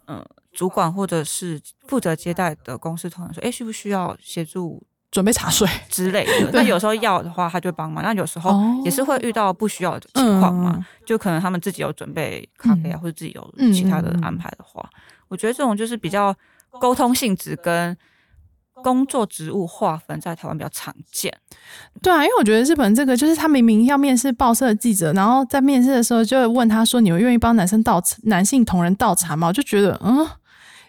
[0.07, 4.81] 嗯、主管或者是负责接待的公司同仁说，哎，需不需要协助
[5.13, 6.49] 准备茶水 之类的。
[6.51, 14.83] 那有时候要的话，他就帮忙；那有时候哦也是会遇到不需要的情况嘛，嗯就可能他们自己有准备咖啡啊，嗯或者自己有嗯其他的安排的话，
[15.29, 16.35] 我觉得这种就是比较
[16.81, 17.95] 沟通性质跟
[18.81, 21.31] 工作职务划分在台湾比较常见。
[22.01, 30.17] 对啊，因为我觉得日本这个就是他明明要面试报社的记者，然后在面试的时候就会问他说：“你们愿意帮男生倒男性同仁倒茶吗？”我就觉得，嗯，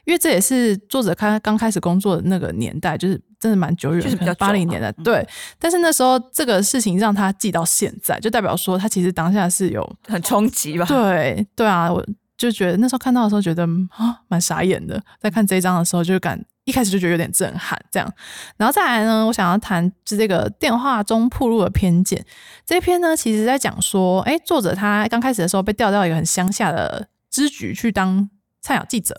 [0.06, 5.22] 因为这也是作者开刚开始工作的那个年代，就是真的蛮久远，就是比较八零年的对。
[5.58, 10.86] 但是那时候这个事情让他记到现在，就代表说他其实当下是有很冲击吧？
[10.86, 12.02] 对对啊，我
[12.38, 18.10] 就觉得那时候看到的时候觉得啊蛮傻眼的，在看这一章的时候就感一开始就觉得有点震撼这样。
[18.56, 22.24] 然后再来呢，我想要谈就这个电话中铺路的偏见
[22.64, 28.26] 这一篇呢，其实在讲说，哎，作者他刚开始的时候被调到一个很乡下的支局去当
[28.62, 29.14] 菜鸟记者。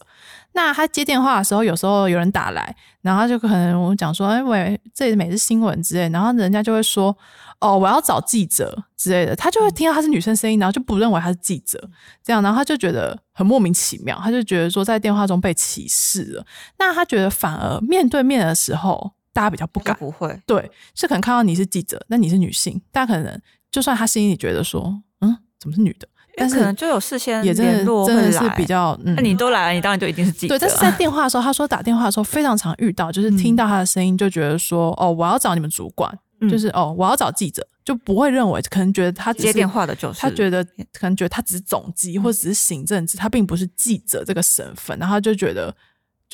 [0.55, 7.15] 那他接电话的时候，有时候有人打来，然后就可能我讲说，哎喂，这里每日新闻之类，然后人家就会说，
[7.59, 11.89] 哦，我要找记者之类的，他就会听到他是女生声音，然后就不认为他是记者，
[12.23, 16.45] 这样，然后他就觉得很莫名其妙，他就觉得说在电话中被歧视了。
[16.79, 26.07] 那他觉得反而面对面的时候，大家比较不敢，不会，对，是可能看到你是记者，那你是女性，大家可能就算他心里觉得说，嗯，怎么是女的？
[26.37, 30.57] 但是可能就有事先也真的真的是比较，那你都来了，你当然就一定是记者。
[30.57, 36.11] 对，但是在电话的时候，他说打电话的时候非常常遇到，就是听到他的声音就觉得说，哦，我要找你们主管，
[36.49, 45.75] 就是哦，我要找记者，就不会认为可能觉得他接电话的就是他觉得可能觉得他只是总机或者只是行政职，他并不是记者这个身份，然后就觉得。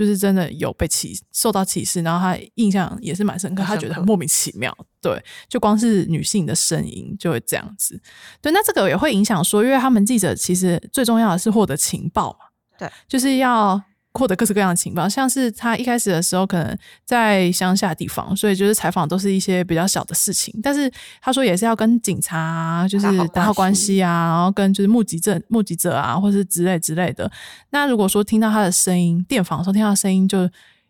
[0.02, 4.76] 就是真的有被歧受到歧视，然后他印象也是蛮深刻，他觉得很莫名其妙。
[5.00, 8.02] 对，就光是女性的声音就会这样子。
[8.42, 12.40] 对，那这个也会影响说，因为他们记者其实最重要的是获得情报嘛。
[12.80, 13.80] 对，就是要。
[14.14, 20.54] 获得各式各样的情报，像是他一开始的时候可能在乡下地方，所以就是采访都是一些比较小的事情。
[20.62, 27.32] 但是他说也是要跟警察就是打好关系啊，然后跟就是目击者、目击者啊，或是之类之类的。
[27.70, 30.50] 那如果说听到他的声音，电访的时候听到声音就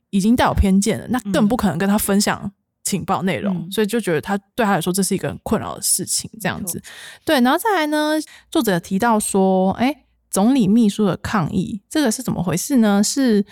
[0.09, 2.51] 已经带有偏见了，那更不可能跟他分享
[2.83, 6.27] 情报内容，所以就觉得他对他来说这是一个很困扰的事情。
[6.41, 6.81] 这样子，
[7.23, 8.13] 对，然后再来呢，
[8.49, 10.05] 作者提到说，哎。
[10.31, 13.03] 总理秘书的抗议，这个是怎么回事呢？
[13.03, 13.45] 是，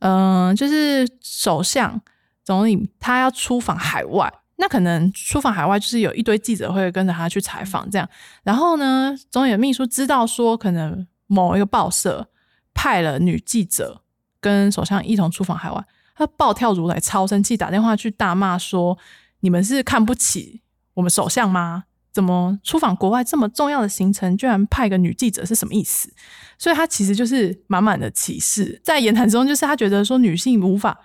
[0.00, 2.00] 嗯，就是首相
[2.44, 8.06] 总理他要出访海外，那可能出访海外就是有一堆记者会跟着他去采访，这样。
[8.44, 12.28] 然后呢，总理的秘书知道说，可能某一个报社
[12.74, 14.02] 派了女记者
[14.38, 15.82] 跟首相一同出访海外，
[16.14, 18.98] 他暴跳如雷，超生气，打电话去大骂说
[19.40, 20.60] ：“你们是看不起
[20.94, 21.84] 我们首相吗？”
[22.16, 26.10] 怎么出访国外这么重要的行程，居然派个女记者是什么意思？
[26.56, 28.80] 所以他其实就是满满的歧视。
[28.82, 30.98] 在言谈中，就是他觉得说女性无法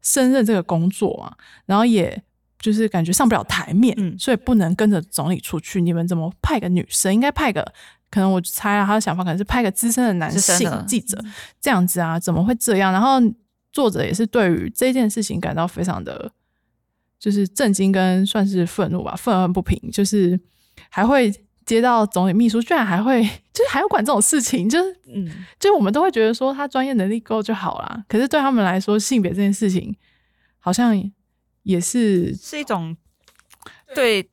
[0.00, 2.22] 胜任这个工作啊，然后也
[2.58, 5.82] 就是感觉上不了台面，所以不能跟着总理出去。
[5.82, 7.12] 你们怎么派个女生？
[7.12, 7.62] 应该派个
[8.10, 11.22] 可能我猜啊，他的想法可能是派个资深的男性记者
[11.60, 12.18] 这样子啊？
[12.18, 12.90] 怎么会这样？
[12.90, 13.20] 然后
[13.70, 16.32] 作者也是对于这件事情感到非常的
[17.18, 20.40] 就是震惊跟算是愤怒吧，愤恨不平，就是。
[20.94, 21.28] 还会
[21.66, 23.20] 接到总理秘书，居然还会
[23.52, 25.28] 就是还要管这种事情，就是嗯，
[25.58, 28.04] 就我们都会觉得说他专业能力够就好啦。
[28.08, 29.92] 可是对他们来说，性别这件事情
[30.60, 30.94] 好像
[31.64, 32.96] 也是是一种
[33.92, 34.30] 对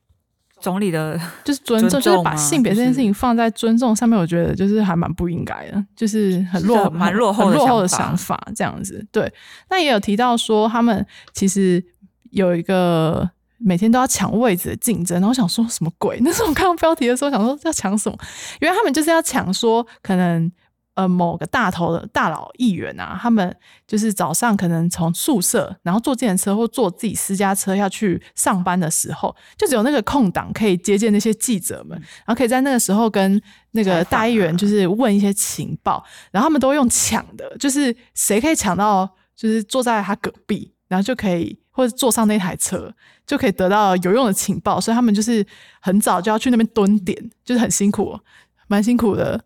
[0.60, 9.04] 总理的， 就是尊重，就是把性别这件事情放在尊重上面，我觉得就是还蛮不应该的，就是很落蛮落后落后的想法这样子。
[9.12, 9.34] 对，
[9.68, 11.84] 那也有提到说他们其实
[12.30, 13.32] 有一个。
[13.64, 16.20] 每天都要抢位置的竞争，然后想说什么鬼？
[16.24, 18.18] 那时候我看到标题的时候，想说要抢什么？
[18.60, 20.52] 原来他们就是要抢说，可能
[20.96, 23.56] 呃某个大头的大佬议员啊，他们
[23.88, 41.60] 就是早上可能从宿舍，然后坐自行车或坐自己私家车要去上班的时候，就只有那个空档可以接见那些记者们，然后可以在那个时候跟那个大议员就是问一些情报，然后他们都用抢的，就是谁可以抢到，就是坐在他隔壁，然后就可以。
[41.74, 42.94] 或者坐上那台车
[43.32, 45.46] 就可以得到有用的情报，所以他们就是
[45.80, 48.20] 很早就要去那边蹲点，就是很辛苦，
[48.68, 49.42] 蛮辛苦的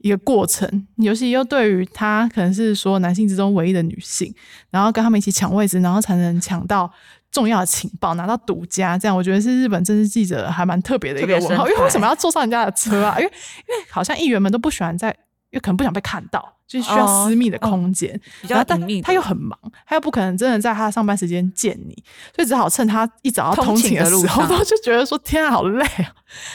[0.00, 0.86] 一个过程。
[0.96, 4.34] 尤其又对于他可能是说男性之中唯一的女性，
[4.68, 6.92] 然后跟他们一起抢位置，然后才能抢到
[7.30, 8.98] 重要的情报，拿到独家。
[8.98, 11.66] 这样我觉得是日本政治记者还蛮特别的一个文化。
[11.66, 13.18] 因为为什么要坐上人家的车啊？
[13.18, 15.16] 因为因为好像议员们都不喜欢在。
[15.50, 19.02] 因为可能不想被看到，就是需要私密的空间，比较隐秘。
[19.02, 22.02] 他又很忙，他又不可能真的在他的上班时间见你，
[22.34, 26.14] 所以只好趁他一早要通勤的时候，都就觉得说：“天啊，好累啊！”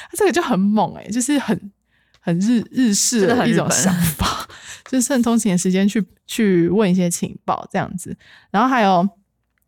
[0.09, 1.71] 他这个就很猛哎，就是很
[2.19, 4.47] 很日日式的一种想法，
[4.89, 8.17] 就是趁通勤的时间去去问一些情报这样子。
[8.49, 9.07] 然后还有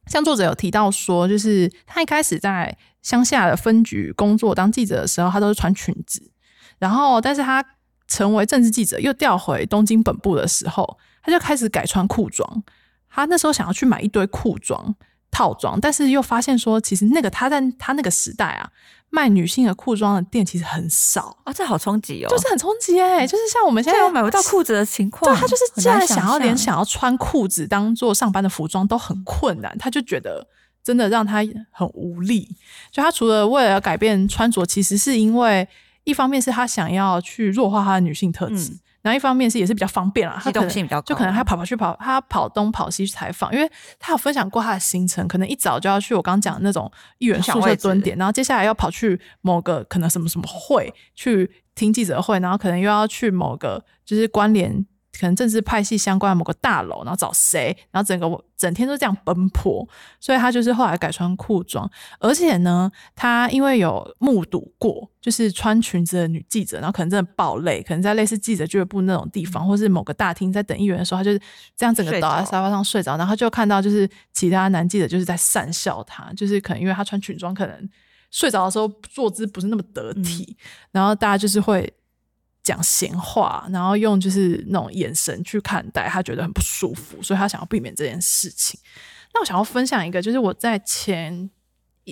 [0.08, 6.32] 像作者有提到说，就是他一开始在乡下的分局工作当记者的时候，他都是穿裙子，
[6.80, 7.64] 然后但是他。
[8.10, 12.64] 成为政治记者，又调回东京本部的时候，他就开始改穿裤装。
[13.10, 14.94] 他那时候想要去买一堆裤装
[15.32, 18.70] 套装，但是又发现说，其实那个他在他那个时代啊，
[19.10, 30.48] 卖女性的裤装的店其实很少啊，这好冲击哦，就是很冲击哎，就是像我们现在有买不到裤子的情况，对他就是现在想要连想要穿裤子当做上班的服装都很困难，他就觉得。
[30.82, 31.40] 真的让他
[31.70, 32.48] 很无力。
[32.90, 35.68] 就他除了为了改变穿着，其实是因为
[36.10, 54.86] 一方面是他想要去弱化他的女性特质，然后一方面是也是比较方便啦，机动性比较高，就可能他跑跑去跑，他跑东跑西去采访，因为他有分享过他的行程，可能一早就要去我刚刚讲的那种议员宿舍蹲点，然后接下来要跑去某个可能什么什么会去听记者会，然后可能又要去某个就是关联。
[55.18, 59.88] 可能政治派系相关的某个大楼，然后找谁，然后整个整天都这样奔波，
[60.20, 61.90] 所以他就是后来改穿裤装，
[62.20, 71.42] 而且呢，他因为有目睹过，就是穿裙子的女记者，然后可能真的爆累，可能在类似记者俱乐部那种地方，或是某个大厅在等议员的时候，他就是
[71.76, 77.90] 这样整个倒在沙发上睡着，然后就看到就是其他男记者就是在讪笑他，就是可能因为他穿裙装，可能
[78.32, 80.56] 睡着的时候坐姿不是那么得体，
[80.92, 81.92] 然后大家就是会。
[82.70, 88.80] 讲闲话，然后用就是那种眼神去看待，他觉得很不舒服，所以他想要避免这件事情。
[89.34, 91.50] 那我想要分享一个，就是我在前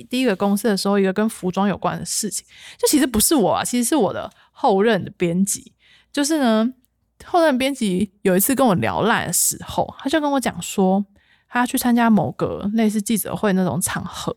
[0.10, 2.44] 第一个公司的时候，一个跟服装有关的事情。
[2.76, 5.74] 就其实不是我啊，其实是我的后任的编辑。
[6.12, 6.74] 就是呢，
[7.26, 11.06] 后任编辑有一次跟我聊赖的时候，他就跟我讲说，
[11.48, 14.36] 他去参加某个类似记者会那种场合，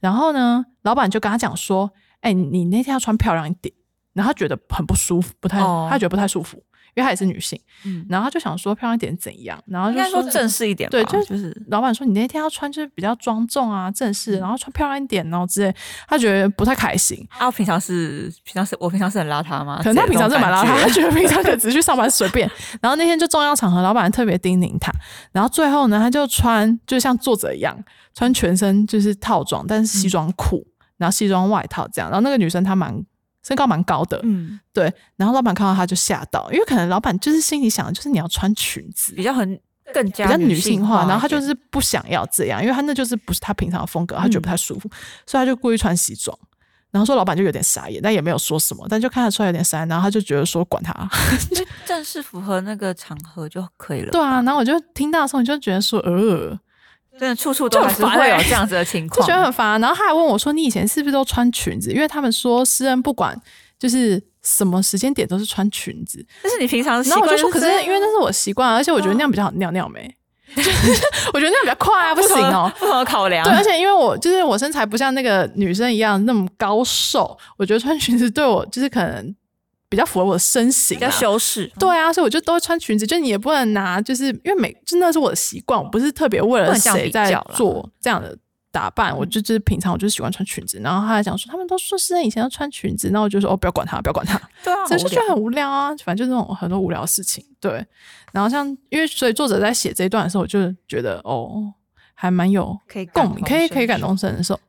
[0.00, 1.92] 然后呢，老板就跟他讲说
[2.22, 3.72] ：“哎，你那天要穿漂亮一点。”
[4.12, 6.56] 然后他觉得很不舒服，不太，他觉得不太舒服，
[6.94, 7.58] 因为他也是女性。
[7.84, 9.62] 嗯，然后他就想说漂亮一点怎样？
[9.66, 15.72] 然后就说正式一点，对，就是老板说你那天要穿就是比较庄重啊，正式，然后穿漂亮一点，然后之类。
[16.08, 17.24] 他觉得不太开心。
[17.38, 19.78] 啊，平常是平常是我平常是很邋遢吗？
[19.78, 22.50] 可能他平常是蛮邋遢，他觉得 平常就只去上班随便。
[22.82, 24.92] 然后那天就重要场合，老板特别叮咛他。
[25.30, 27.78] 然后最后呢，他就穿就像作者一样，
[28.12, 32.10] 穿全身就是套装，但是西装裤，然后西装外套这样。
[32.10, 33.04] 然后那个女生她蛮。
[33.42, 34.92] 身高蛮高的，嗯，对。
[35.16, 39.58] 然后老板看到他就吓到，因为可能老板就是心里想的就是你要穿裙子，比较很
[39.94, 41.06] 更加比较女性化。
[41.06, 44.90] 然后他就是不想要这样，因为他那就是不是他平常的风格，他觉得不太舒服，
[45.26, 46.36] 所以他就故意穿西装。
[46.90, 49.84] 然后说老板就有点傻眼，但也没有说什么，但就看得出来有点傻。
[49.86, 50.92] 然后他就觉得说管他，
[51.86, 54.10] 正式符合那个场合就可以了。
[54.10, 56.58] 对啊，然后我就听到的时候，你就觉得说呃。
[57.20, 59.78] 真的处处都还是会有这样子的情况，就觉得很烦。
[59.78, 63.38] 然后他还问我说：“你以前是不是都穿裙子？”因为他们说诗人不管
[63.78, 66.24] 就是什么时间点都是穿裙子。
[66.42, 70.16] 但是你平常，然后我就说：“可是因为那是我习惯，而且我觉得那样比较好尿尿没？
[71.34, 73.44] 我觉得那样比较快啊， 不行哦，不合考量。
[73.44, 79.32] 对，而且因为我就是我身材不像那个女生一样那么高瘦，我觉得穿裙子对我就是可能。”
[79.90, 81.70] 比较符合我的身形，比较修饰。
[81.78, 83.04] 对啊，所以我就都会穿裙子。
[83.06, 88.38] 就你也不能拿，就是因为每真的是我的习惯，我不是特别为了谁在做这样的
[88.70, 89.14] 打扮。
[89.14, 90.78] 我就就是平常我就喜欢穿裙子。
[90.78, 94.40] 然后他还讲说，他们都说诗人以前要穿裙子，那我就说哦，不要管他，不要管他。
[94.62, 97.44] 对啊，只是就很无聊啊，反正就这种很多无聊的事情。
[97.58, 97.84] 对，
[98.32, 101.74] 然后像因为所以作者在写这一段的时候，我就觉得哦，
[102.14, 102.78] 还蛮有
[103.12, 104.60] 共鸣，可以可以感同身受。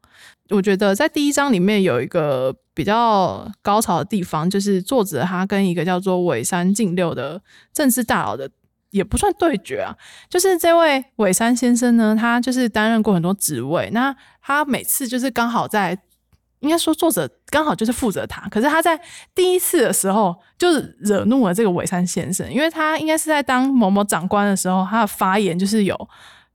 [0.49, 7.41] 我觉得在第一章里面有一个比较高潮的地方，就是作者他跟一个叫做尾山进六的
[7.73, 8.49] 政治大佬的
[8.91, 9.95] 也不算对决啊，
[10.29, 15.97] 就是这位尾山先生呢，他就是担任过很多职位，那他每次就是刚好在，
[16.59, 18.99] 应该说作者刚好就是负责他，可是他在
[19.35, 26.09] 第一次的时候就是惹怒了这个尾山先生，因为他应该是在当某某长官的时候，他的发言就是有。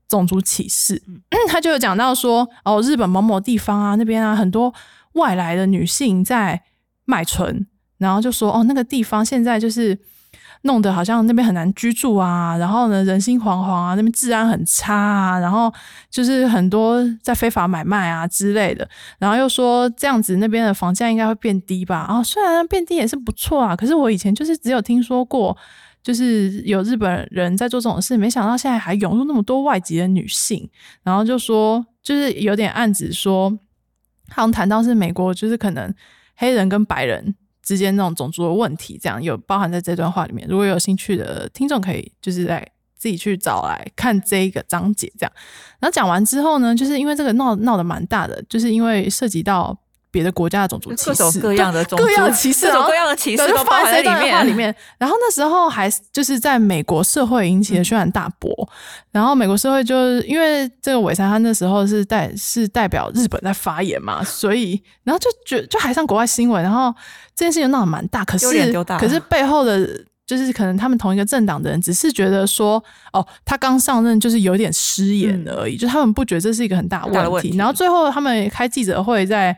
[0.09, 1.03] 种族歧视，
[1.51, 4.73] 他就有讲到说，哦，日本某某地方啊，那边啊，很多
[5.17, 6.63] 外来的女性在
[7.05, 7.67] 卖春，
[7.99, 9.99] 然后就说，哦，那个地方现在就是
[10.63, 15.73] 弄得好像那边很难居住啊，然后呢，人心惶惶啊，那边治安很差啊，然后
[16.11, 18.89] 就是很多在非法买卖啊之类的，
[19.19, 21.99] 然后又说这样子那边的房价应该会变低吧？
[22.01, 25.57] 啊，虽然变低也是不错啊，可是我以前就是只有听说过。
[26.03, 30.71] 就是有日本人在做这种事，没想到现在还涌入那么多外籍的女性，
[31.03, 33.53] 然后就说，就是有点暗指说，
[34.29, 35.93] 好像谈到是美国，就是可能
[36.37, 40.47] 黑人跟白人之间那种种族的问题，这样有包含在这段话里面。
[40.49, 42.67] 如果有兴趣的听众，可以就是来
[42.97, 45.33] 自己去找来看这一个章节，这样。
[45.79, 49.79] 然后讲完之后呢，就是因为这个闹闹得蛮大的，就是因为涉及到。
[50.17, 54.47] 别的国家的种族歧视，各种各样的种族歧视，各种各样的歧视都放在里面。
[54.47, 58.51] 里面，然后那时候还就是在美国社会引起了轩然大波。
[59.13, 66.95] 然后美国社会就是因为这个尾山他那时候是代是代表日本在发言嘛， 所以然后就觉就还上国外新闻，然后
[67.35, 68.25] 这件事情闹得蛮大。
[68.25, 68.47] 可是
[68.99, 69.89] 可是背后的，
[70.27, 77.57] 就是可能他们同一个政党的人只是觉得说，哦，他刚上任就是有点失言而已，就他们不觉得这是一个很大的问题。
[77.57, 79.57] 然后最后他们开记者会在。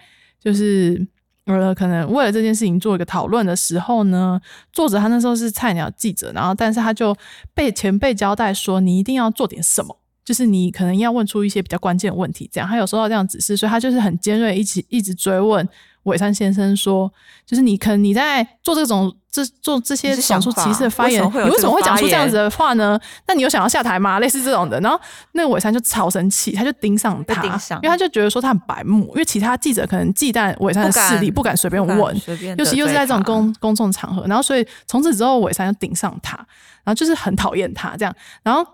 [0.48, 1.06] 就是
[1.44, 4.40] 呃，可能为了这件事情做一个讨论的时候呢，
[4.72, 7.14] 作者他那时候是菜鸟记者，然后但是他就
[7.52, 9.94] 被前辈交代说，你一定要做点什么，
[10.24, 12.66] 就是你可能要问出一些比较关键的问题，这样。
[12.66, 15.68] 他有收到这样指示，所以他就是很尖锐，一起一直追问
[16.08, 17.12] 伟山先生说，
[17.46, 22.98] 就是你可能你在做这种这做这些少数歧视的发言，你为什么会讲出这样子的话呢？
[23.26, 24.18] 那你有想要下台吗？
[24.18, 24.98] 类似这种的，然后
[25.32, 27.42] 那个伟山就超生气，他就盯上他，
[27.76, 32.20] 因为他就觉得说他很白目，因为其他记者可能忌惮伟山的势力，不敢随便问，
[32.56, 38.66] 尤其又是在这种公公众场合，然后所以从此之后伟山就盯上他，然后就是很讨厌他这样，然后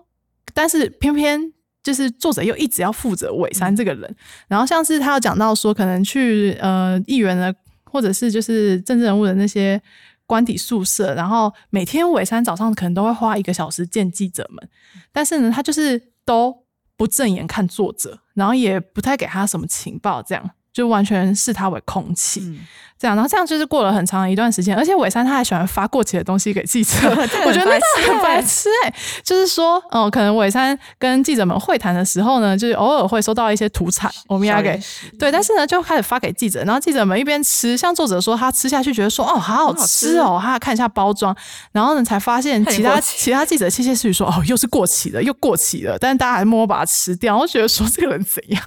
[0.55, 1.53] 但是偏偏。
[1.85, 4.17] 就是作者又一直要负责尾山这个人，
[4.49, 7.55] 然后像是他有讲到说，可能去呃议员的
[7.85, 9.81] 或者是就是政治人物的那些
[10.27, 14.69] 官邸宿舍，然后每天尾山早上可能都会花一个小时见记者们，
[15.13, 16.65] 但是呢，他就是都
[16.97, 22.61] 不正眼看作者，然后也不太给他什么情报，这样就完全视他为空气。
[22.97, 26.93] 这样，然后这样就是过了很长一段时间，而且伟山他还喜欢发过期的东西给记者，
[27.45, 28.95] 我觉得那很白痴哎。
[29.23, 34.81] 就是说，哦，可能伟山跟记者们会谈的时候呢，就是偶尔会收到一些土产，我们要给
[35.19, 41.35] 对，但是呢，就开始发给记者，然后记者们一边吃，像作者说他吃下去觉得说哦，好好吃哦，他看一下包装，
[41.73, 48.63] 然后呢才发现其他其他记者窃窃私语说哦，又是过期的，又过期的，但是大家还默默把它吃掉，我觉得说这个人怎样，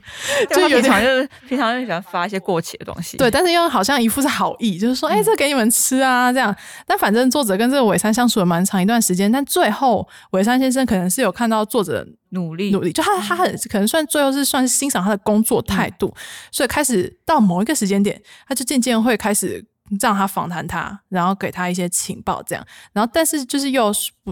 [0.51, 4.17] 就有点就是平常就喜欢发一些过期的东西，对，但是又好像一副。
[4.17, 6.53] 是好意，就是说，哎，这给你们吃啊，这样。
[6.87, 16.11] 但反正作者跟这个尾山相处了蛮长一段时间，但最后尾山先生可能是有看到作者努力努力，就他他很可能算最后是算是欣赏他的工作态度，
[16.51, 19.63] 所以开始到某一个时间点，他就渐渐会开始。
[19.99, 23.91] 让他访谈他，然后给他一些情报，这样，然后但是就是又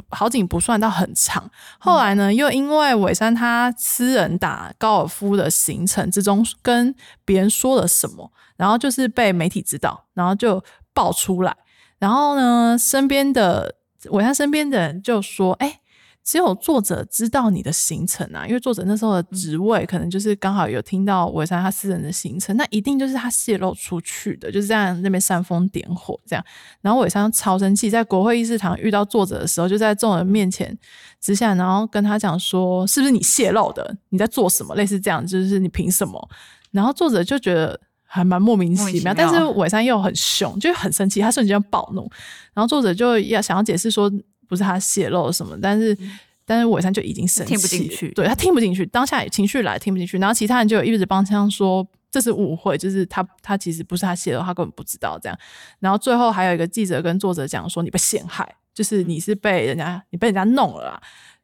[0.10, 1.50] 好景不算到很长。
[1.80, 6.94] 后来呢，又因为尾山他私人打高尔夫的行程之中跟
[7.24, 11.56] 别人说了什么，然后就是被媒体知道，然后就爆出来。
[12.00, 13.76] 然后呢，身边的
[14.10, 15.80] 尾山身边的人就说：“哎。”
[16.26, 26.44] 只有作者知道你的行程啊，因为作者那时候的职位可能就是刚好有听到尾山他私人的行程，那一定就是他泄露出去的，就是这样那边煽风点火这样。
[26.82, 30.76] 然后尾山超生气，在国会议事堂遇到作者的时候，就在众人面前
[31.22, 33.96] 之下，然后跟他讲说：“是不是你泄露的？
[34.10, 36.30] 你在做什么？”类似这样，就是你凭什么？
[36.72, 42.10] 然后作者就觉得还蛮莫名其妙，但是尾山又很凶，就很生气，他瞬间暴怒。
[42.56, 44.12] 然后作者就要想要解释说。
[44.48, 45.98] 不是他泄露什么，但是
[46.46, 55.38] 但是尾山就已经生气，听不进去，对他听不进去，当下情绪来听不进去，然后其他人就一直帮腔说这是误会，就是他他其实不是他泄露，他根本不知道这样。
[55.80, 61.02] 然后最后还有一个记者跟作者讲说你被陷害，就是你是被人家你被人家弄了啦。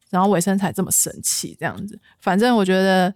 [0.10, 2.00] 然后尾山才这么生气这样子。
[2.20, 3.14] 反正我觉得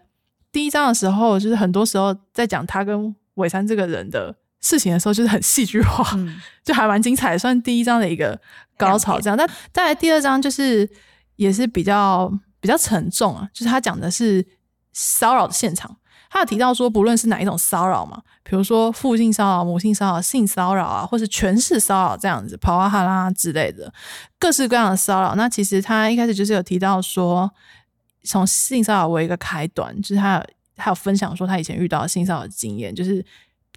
[0.52, 4.36] 第一章的时候，就是很多时候在讲他跟尾山这个人的。
[4.66, 6.04] 事情的时候就是很戏剧化，
[6.66, 8.40] 就还蛮精彩，算第一章的一个
[8.76, 9.22] 高潮。
[9.22, 10.90] 这样，但再来第二章就是
[11.36, 14.44] 也是比较比较沉重啊，就是他讲的是
[14.92, 15.96] 骚扰的现场。
[16.32, 23.94] 他有提到说，不论是哪一种骚扰嘛，比如说父性骚扰、母性骚扰、性骚扰啊，或是权势骚扰这样子，跑啊哈啦之类的，
[24.40, 25.36] 各式各样的骚扰。
[25.36, 27.50] 那其实他一开始就是有提到说，
[28.24, 30.44] 从性骚扰为一个开端，就是他
[30.76, 33.24] 他有分享说他以前遇到性骚扰的经验，就是。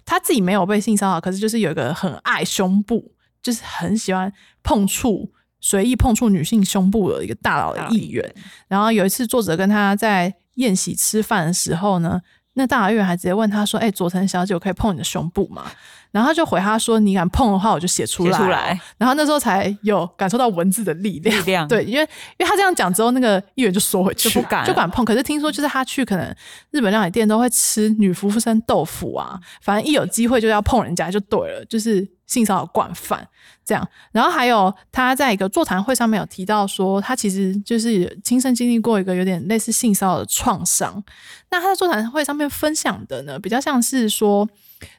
[0.05, 4.31] 他自己没有被性骚扰，可是就是有一个很爱胸部，就是很喜欢
[4.63, 8.35] 碰触、随意碰触女性胸部的一个大佬的议员。
[8.67, 12.21] 然后有一次，作者跟他在宴席吃饭的时候呢，
[12.53, 15.65] 那大佬议员还直接问他说：“哎，佐藤小姐，我可以碰你的胸部吗？”
[16.11, 21.37] 然后他就回他说：“你敢碰的话，我就写出来。”然后那时候才有感受到文字的力量。
[21.37, 25.05] 力量对，因为因为他这样讲之后，那个议员就缩回去，就不敢就敢碰。
[25.05, 26.35] 可是听说就是他去可能
[26.71, 33.27] 日本料理店都会吃女服务生豆腐啊，反正一有机会就要碰人家就对了，就是性骚扰惯犯
[33.63, 33.87] 这样。
[34.11, 41.03] 然后还有他在一个座谈会上面有提到说，他其实就是亲身经历过一个有点类似性骚扰的创伤。
[41.51, 44.49] 那他在座谈会上面分享的呢，比较像是说。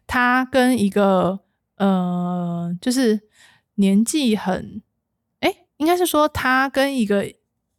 [0.07, 1.41] 他跟一个
[1.76, 3.20] 呃，就是
[3.76, 4.83] 年纪很
[5.41, 7.26] 哎，应该是说他跟一个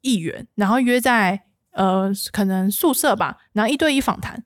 [0.01, 4.43] 议员，然后约在呃，可能宿舍吧，然后一对一访谈。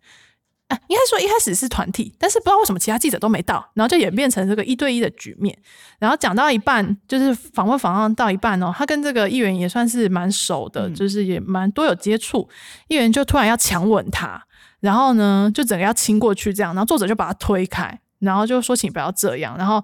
[0.67, 5.55] 啊，应该说一开始是团体，但是不知道为什么其他记者都没到，然后就演变成这个一对一的局面。
[5.99, 12.49] 然后讲到一半，就是访问访问到一半哦，他跟这个议员也算是蛮熟的，就是也蛮多有接触。
[12.87, 14.43] 议员就突然要强吻他。
[14.85, 19.83] 然后呢，就整个要亲过去这样，然后作者就把他推开，然后就说请不要这样，然后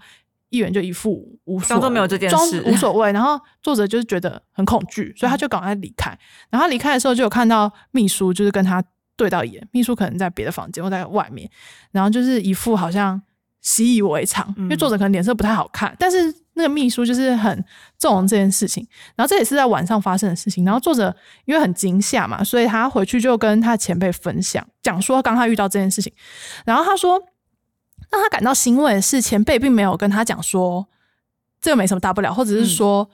[0.49, 3.11] 议员就一副无所装作没有这件事，无所谓。
[3.11, 6.15] 然后作者就是觉得很恐惧，所以他就赶快离开。
[6.51, 8.83] 然后离开的时候就有看到秘书，就是跟他
[9.15, 11.49] 对到眼，秘书可能在别的房间或在外面，
[11.91, 13.21] 然后就是一副好像
[13.61, 17.63] 习以为常，因为作者可能脸色不太好看，但是那个秘书就是很
[17.97, 18.85] 纵容这件事情，
[19.15, 20.65] 然后这也是在晚上发生的事情。
[20.65, 26.11] 然后作者因为很惊吓嘛，所以他回去就跟他前辈分享，讲说刚他遇到这件事情。
[26.65, 27.19] 然后他说，
[28.09, 30.87] 让他感到欣慰的是，前辈并没有跟他讲说
[31.61, 33.09] 这个没什么大不了，或者是说。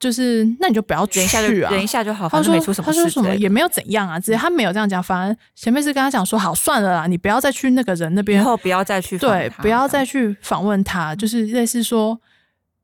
[0.00, 1.20] 就是那你就不要去
[1.60, 2.28] 啊，忍一下就好。
[2.28, 12.16] 他说他说什么也没有怎样啊，直接他没有这样讲，反而前辈是跟他讲说好算了啦，你不要再去那个人那边，以后不要再去对，不要再去访问他，就是类似说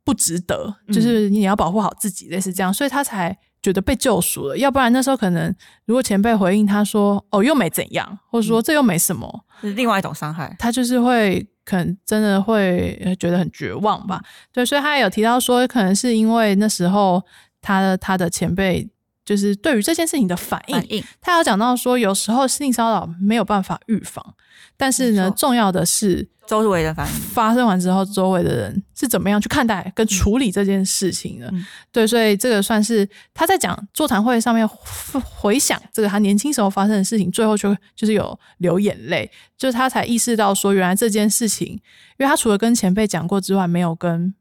[0.04, 4.58] 不值得，就是你要保护好自己，类似这样，所以他才觉得被救赎了。
[4.58, 5.54] 要不然那时候可能
[5.86, 11.46] 如果前辈回应他说哦又没怎样，或者说这又没什么，是另外一种伤害，他就是会。
[11.66, 17.24] 可能真的会觉得很绝望吧，对，所以他也有提到说，可能是因为那时候
[17.62, 18.86] 他的他的前辈
[19.24, 24.34] 就是对于这件事情的反应，他有讲到说，有时候性骚扰没有办法预防，
[24.76, 26.28] 但是呢，重要的是。
[26.46, 31.50] 周围的反应发生完之后，周围的人是怎么样去看待跟处理这件事情的？
[31.90, 41.80] 对，所以这个算是他在讲座谈会上面回想这个他年轻时候发生的事情，最后就就是有流眼泪，就是他才意识到说，原来这件事情，因
[42.18, 44.34] 为他除了跟前辈讲过之外，没有跟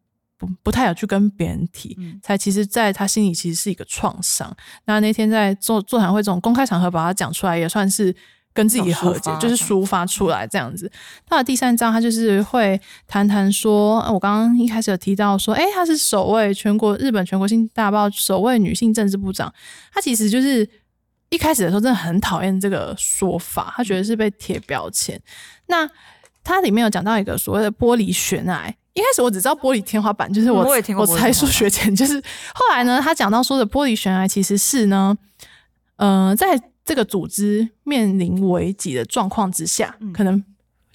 [0.46, 4.56] 不不太有去跟别人提，才其实在他心里其实是一个创伤。
[4.86, 8.16] 那那天在座座谈会这种公开场合把它讲出来，也算是。
[8.56, 10.88] 跟自己和解，就是抒发出来这样子。
[11.28, 19.52] 到了第三章，他就是会谈谈说，我刚刚一开始有提到说，哎，他是首位全国日本全国性大报首位女性政治部长。
[19.92, 20.70] 他其实就是
[21.30, 25.20] 一开始的时候真的很讨厌这个说法，他觉得是被贴标签。
[25.66, 25.90] 那
[26.44, 30.66] 他里面有讲到一个所谓的玻璃悬崖，一开始我只知道玻璃天花板，就是我
[30.98, 32.22] 我猜数学前，就是
[32.54, 35.18] 后来呢，他讲到说的玻璃悬崖其实是呢，
[35.98, 36.60] 嗯，在。
[36.86, 40.44] 这个组织面临危机的状况之下，可能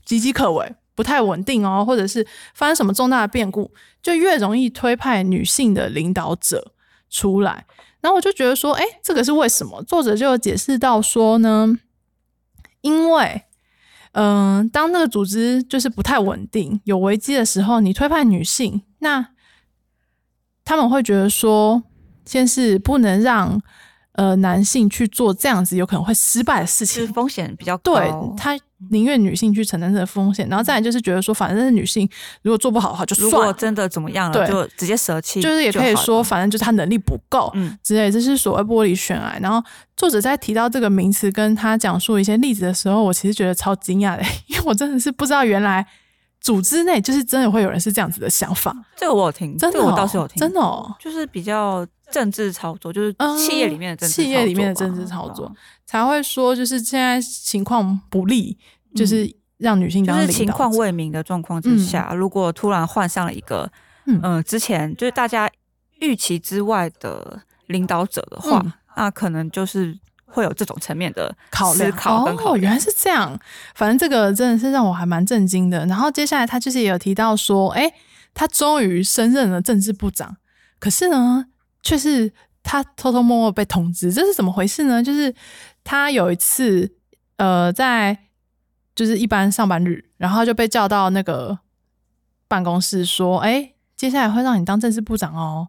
[0.07, 3.73] 岌岌可危，不太稳定哦，或者是发生什么重大的变故，
[4.03, 6.73] 就越容易推派女性的领导者
[7.09, 7.65] 出来。
[8.03, 9.83] 然后我就觉得说，哎，这个是为什么？
[9.85, 11.79] 作者就解释到说呢，
[12.83, 13.45] 因为，
[14.13, 19.29] 嗯，当那个组织就是不太稳定、有危机的时候，你推派女性，那
[20.65, 21.83] 他们会觉得说，
[22.25, 23.61] 先是不能让。
[24.19, 27.95] 呃，男性去做这样子有可能会失败的事情，风险比较高。
[27.95, 28.59] 对他
[28.91, 32.09] 宁愿女性去承担这个风险，然后再来就是觉得说，反正是女性
[32.43, 33.31] 如果做不好的话，就算。
[33.31, 35.41] 如果真的怎么样了，就直接舍弃。
[35.41, 38.11] 就是也可以说，反正就是他能力不够，嗯，之类。
[38.11, 39.39] 这是所谓玻璃悬崖。
[39.41, 39.65] 然后
[39.97, 45.87] 作者在提到这个名词，跟他讲述一些例子的时候，我其实觉得超惊讶的， 因为我真的是不知道原来。
[46.41, 55.53] 组织内就是真的会有人是这样子的想法，这个我有听，真的我倒是有听，真的哦，就是比较政治操作，就是企业里面的政企业里面的政治操作
[55.85, 58.57] 才会说，就是现在情况不利，
[58.95, 63.71] 就是让女性当就是情况未明的状况之下，如果突然换上了一个
[64.07, 64.43] 嗯。
[64.45, 65.51] 之前就是大家
[66.01, 68.65] 预期之外的领导者的话，
[68.97, 69.99] 那可能就是。
[70.31, 73.39] 会有这种层面的考虑考哦，原来是这样。
[73.75, 75.85] 反正这个真的是让我还蛮震惊的。
[75.87, 77.93] 然后接下来他就是也有提到说，哎，
[78.35, 80.37] 他终于升任了政治部长，
[80.79, 81.47] 可是呢，
[81.83, 85.03] 却是他偷偷摸摸被通知，这是怎么回事呢？
[85.03, 85.35] 就是
[85.83, 86.93] 他有一次，
[87.37, 88.17] 呃，在
[88.95, 91.59] 就是一般上班日，然后就被叫到那个
[92.47, 95.69] 办公室说，哎，接下来会让你当政治部长哦，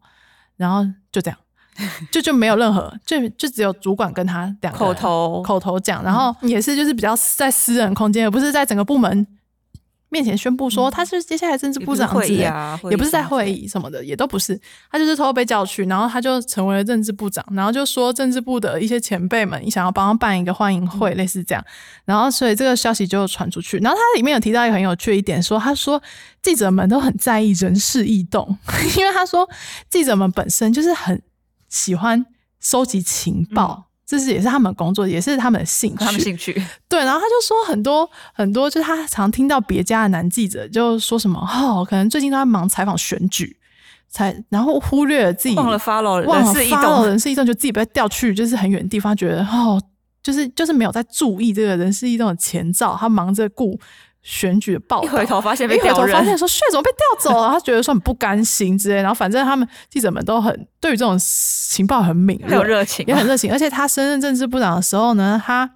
[0.58, 1.40] 然后就这样。
[2.12, 9.26] 就就没有任何，就就只有主管跟他两口头口头讲，然后也是就是比较在私人空间，而不是在整个部门
[10.12, 12.52] 面前宣布说他是接下来政治部长之类，
[12.90, 14.60] 也不是在会议什么的，也都不是，
[14.92, 21.64] 他就是偷偷被叫去，然后他就成为了政治部长，然后就说政治部的一些前辈们想要帮他办一个欢迎会，类似这样，
[22.06, 26.02] 然后所以这个消息就传出去，然后他里面有提到一个很有趣一点，说他说
[26.42, 28.58] 记者们都很在意人事异动，
[28.98, 29.48] 因为他说
[29.92, 31.22] 记者们本身就是很。
[31.70, 32.26] 喜欢
[32.60, 35.98] 收集情报，这是也是他们工作，也是他们的兴趣。
[36.04, 36.52] 他们兴趣
[36.90, 43.56] 对，然后他就说很多很多，就是他常听到别家的男记者就说什么哦，可能最近都在忙采访选举，
[44.10, 49.82] 才然后忽略了自己忘了 follow 忘了 follow 人事异动，就自己被调去就是很远的地方，觉得哦，
[50.24, 53.80] 就是就是没有在注意这个人事异动的前兆，他忙着顾。
[54.30, 57.50] 选举的报道，一回头发现被调人，发现说血怎么被调走了？
[57.50, 63.52] 他觉得说很不甘心之类，然后反正他们记者们都很对于这种情报很敏锐，很有热情，也很热情。
[63.52, 65.72] 而且他升任政治部长的时候呢，他。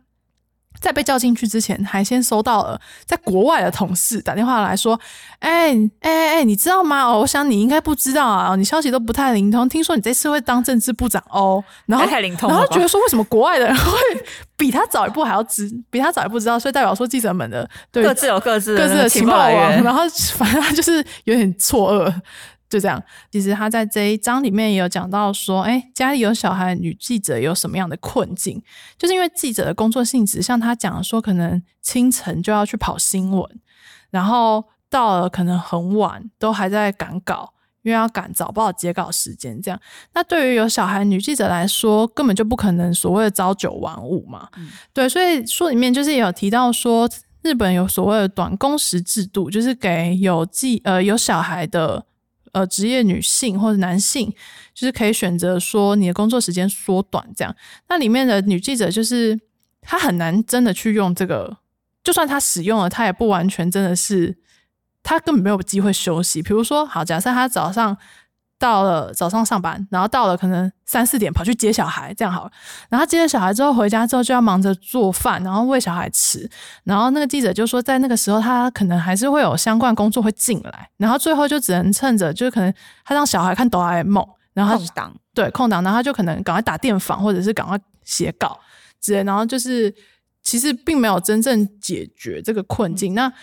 [0.83, 4.99] 在被叫进去之前，还先收到了在国外的同事打电话来说
[5.39, 7.03] ：“哎哎哎，你知道吗？
[7.05, 9.69] 哦，我想你应该不知道啊，你消息都不太灵通。
[9.69, 13.97] 听说你这次会当政治部长哦， 然后太灵通，然后觉得说为什么国外的人会
[14.57, 20.01] 比他早一步还要知，比他早一步知道，所以代表说记者们的对各自有各自各自的情报网，然后
[20.35, 22.13] 反正他就是有点错愕。”
[22.73, 23.01] 就这样。
[23.31, 28.59] 其实他在这一章里面也有讲到说，哎，家里有小孩女记者有什么样的困境？
[28.97, 33.47] 就是因为记者的工作性质，像他讲说，可能清晨就要去跑新闻，
[34.09, 37.53] 然后到了可能很晚都还在赶稿，
[37.83, 39.61] 因为要赶早报截稿时间。
[39.61, 39.79] 这样，
[40.15, 44.49] 那对于有小孩女记者来说，根本就不可能所谓的朝九晚五嘛。
[44.91, 47.07] 对，所以书里面就是也有提到说。
[47.43, 52.05] 日本有所谓的短工时制度，就是给有记呃有小孩的
[52.53, 54.33] 呃职业女性或者男性，
[54.73, 57.53] 就是可以选择说你的工作时间缩短这样。
[57.89, 59.39] 那里面的女记者就是
[59.81, 61.57] 她很难真的去用这个，
[62.01, 64.37] 就算她使用了，她也不完全真的是，
[65.03, 66.41] 她根本没有机会休息。
[66.41, 67.97] 比如说，好，假设她早上。
[68.59, 72.51] 到了早上上班，然后到了可能三四点跑去接小孩，这样好了。
[72.87, 76.49] 然后接了小孩之后回家之后就要忙着做饭，然后喂小孩吃。
[76.85, 82.73] 然后那个记者就说，在那个时候他可能还是会有相关工作会进来，然后最后就只能趁着就是可能
[83.03, 88.57] 他让小孩看哆啦 A 梦，然后空档对空档，然后他就可能赶快打电访或者是赶快写稿
[89.01, 89.23] 之类。
[89.23, 89.93] 然后就是
[90.41, 93.13] 其实并没有真正解决这个困境。
[93.13, 93.33] 那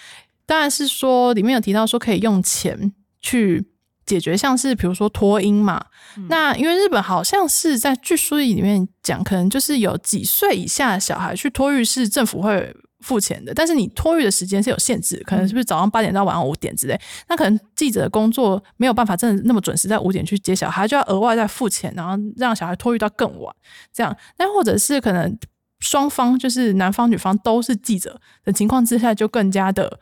[0.46, 3.66] 当然是说里面有提到说可以用钱去。
[4.10, 5.80] 解决像是比如说托婴嘛，
[6.28, 23.54] 那因为日本好像是在据书里面讲，可能就是有几岁以下的小孩去托育是政府会付钱的，但是你托育的时间是有限制，可能是不是早上八点到晚上五点之类，那可能记者的工作没有办法真的那么准时在五点去接小孩，就要额外再付钱，然后让小孩托育到更晚，
[23.92, 25.38] 这样，那或者是可能
[25.78, 30.00] 双方就是男方女方都是记者的情况之下，就更加的。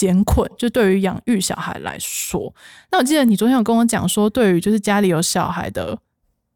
[0.00, 2.54] 艰困，就对于养育小孩来说，
[2.90, 5.98] 那我记得你昨天有跟我讲说，对于就是家里有小孩的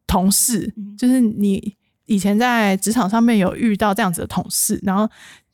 [0.07, 1.77] 同事，就是你
[2.07, 5.07] 以前在职场上面有遇到这样子的同事，然后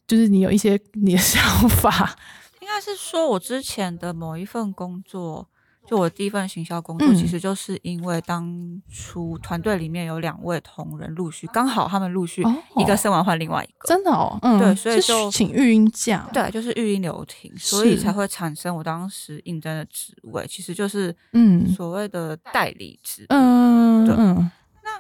[0.07, 2.17] 就是你有一些你的 想法，
[2.61, 5.49] 应该是说我之前的某一份工作。
[5.91, 12.45] 就我第一份行销工作，其实就是因为当初团队里面有两位同仁陆续，刚好他们陆续
[12.77, 21.67] 一个生完换另外一个，真的哦，嗯，对，所以就请育婴假，对，就是育婴留停，所以才会产生我当时应征的职位，其实就是嗯。
[21.67, 24.97] 所谓的代理职，嗯，对，那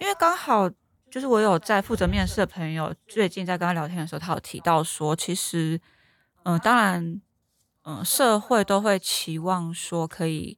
[0.00, 0.68] 因为刚好
[1.08, 5.80] 就是我有在负责面试的朋友，最近在跟他聊天的时候，他有提到说，其实
[6.42, 7.20] 嗯，当然。
[7.86, 10.56] 嗯，社会都会期望说可以，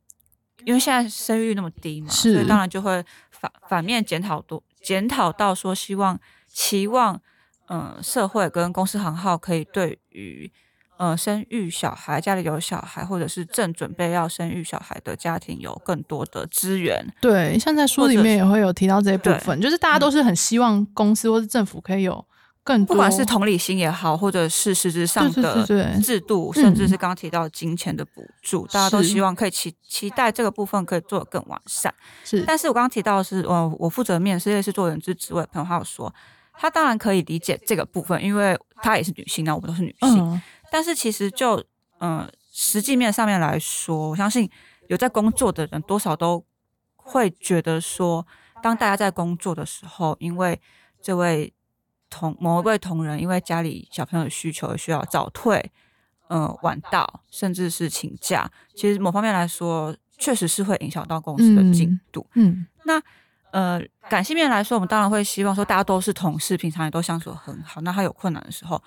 [0.64, 7.20] 因为现在生育率那么低嘛，所以当然就会反反面检讨多检讨到说，希望期望
[7.68, 10.52] 嗯社会跟公司行号可以对于
[10.98, 17.04] 嗯生育小孩家里有小孩或者是正准备要生育小孩的家庭有更多的资源。
[17.20, 22.24] 对，像在书里面也会有提到这一部分，就是大家都是很希望公司或是政府可以有。
[22.86, 25.64] 不管是同理心也好，或者是实质上的
[26.02, 31.94] 制度，甚至是刚刚提到金钱的补助，大家都希望可以期期待这个部分可以做得更完善。
[32.24, 36.12] 是，但是我刚刚提到的是，呃，我负责面试也是做人资职位朋友，他有说，
[36.54, 40.42] 他当然可以理解这个部分，因为他也是女性，那我们都是女性。
[40.68, 41.62] 但是其实就
[42.00, 44.50] 嗯实际面上面来说，我相信
[44.88, 46.44] 有在工作的人多少都
[46.96, 48.26] 会觉得说，
[48.60, 50.60] 当大家在工作的时候，因为
[51.00, 51.52] 这位。
[52.16, 55.70] 同某一位同仁因为家里小朋友的需求需要早退，
[56.28, 62.26] 嗯，晚到，甚至是请假，其实某方面来说，确实是会影响到公司的进度。
[62.34, 63.02] 嗯，那
[63.50, 67.82] 呃，感性面来说，我们当然会希望说，大家都是同事，平常也都相处很好。
[67.82, 68.82] 那他有困难的时候，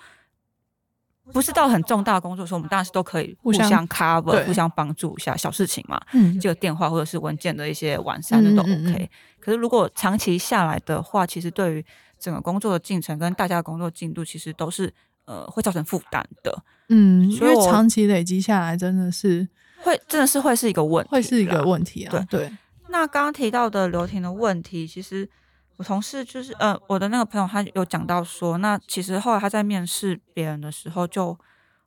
[1.32, 6.00] 不是到很重大的工作的时候，我们当然是都可以互相 cover，互相帮助一下小事情嘛。
[6.12, 9.08] 嗯，这个电话或者是文件的一些完善的都 OK。
[9.40, 11.86] 可是如果长期下来的话，其实对于
[12.20, 14.92] 整个工作的进程跟大家的工作进度，其实都是
[15.24, 16.62] 呃会造成负担的。
[16.90, 19.48] 嗯，因为长期累积下来，真的是
[19.82, 22.10] 会真的是会是一个问题，会是一个问题啊。
[22.10, 22.52] 对对。
[22.88, 25.28] 那刚刚提到的刘婷的问题，其实
[25.76, 31.38] 我同事就是呃我的那个朋友，他有讲到说，那其实后来他在面试别人的时候，就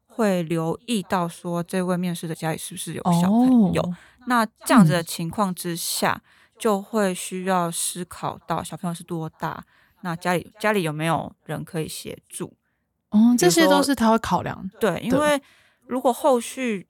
[0.07, 3.93] 会留意到说，这位面试的家里是不是有小朋友。
[4.27, 6.21] 那这样子的情况之下，
[6.57, 9.65] 就会需要思考到小朋友是多大。
[10.03, 12.53] 那家里家里有没有人可以协助？
[13.09, 14.69] 哦，这些都是他会考量。
[14.79, 15.41] 对，因为
[15.87, 16.85] 如果后续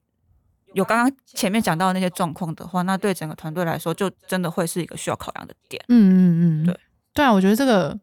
[0.73, 5.83] 有刚刚前面讲到那些状况的话，那对整个团队来说，就真的会是一个需要考量的点。
[5.89, 6.79] 嗯嗯嗯，对
[7.13, 7.99] 对啊，我觉得这个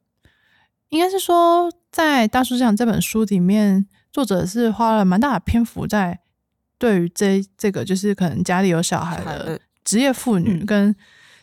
[0.91, 6.21] 应该是说，在《大叔讲》这本书里面，作者是花了蛮大的篇幅在
[6.79, 10.95] 对于这这个，就是可能家里有小孩的职业妇女，跟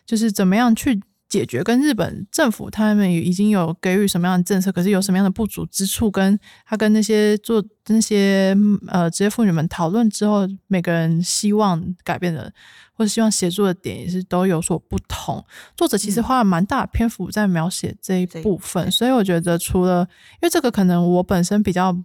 [0.05, 1.01] 就是怎么样去。
[1.29, 8.55] 解决跟日本政府他们已经有给予什么样的政策，可是有什么样的不足之处，跟他跟那些做那些
[8.87, 12.53] 呃职业妇女们讨论之后，每个人希望改变的
[12.93, 15.43] 或者希望协助的点也是都有所不同。
[15.75, 21.97] 作者其实花了蛮大的篇幅在描写这一部分，所以我觉得除了因为这个可能我本身比较。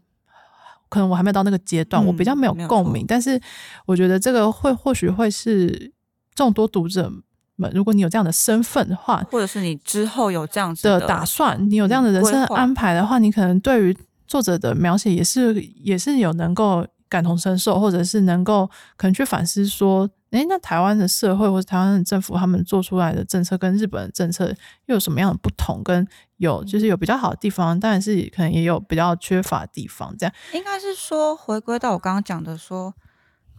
[0.89, 3.07] 可能我还没有到那个阶段，我比较没有共鸣。
[3.09, 3.41] 但是
[3.87, 5.91] 我觉得这个会或许会是
[6.35, 7.11] 众多读者
[7.57, 13.97] 们，如果你有这样的身份的话，或者是你之后有这样子的打算，你有这样的人生安排的话，你可能对于
[14.27, 20.09] 作者的描写也是也是有能够感同身受，或者是能够可能去反思说。
[20.33, 24.47] 哎，那台湾的社会或者台湾的政府，他们做出来的政策跟日本的政策
[24.87, 25.83] 又有什么样的不同？
[25.85, 30.17] 跟有就是有比较好的地方，但是可能也有比较缺乏的地方。
[30.17, 32.95] 这样应该是说回归到我刚刚讲的说，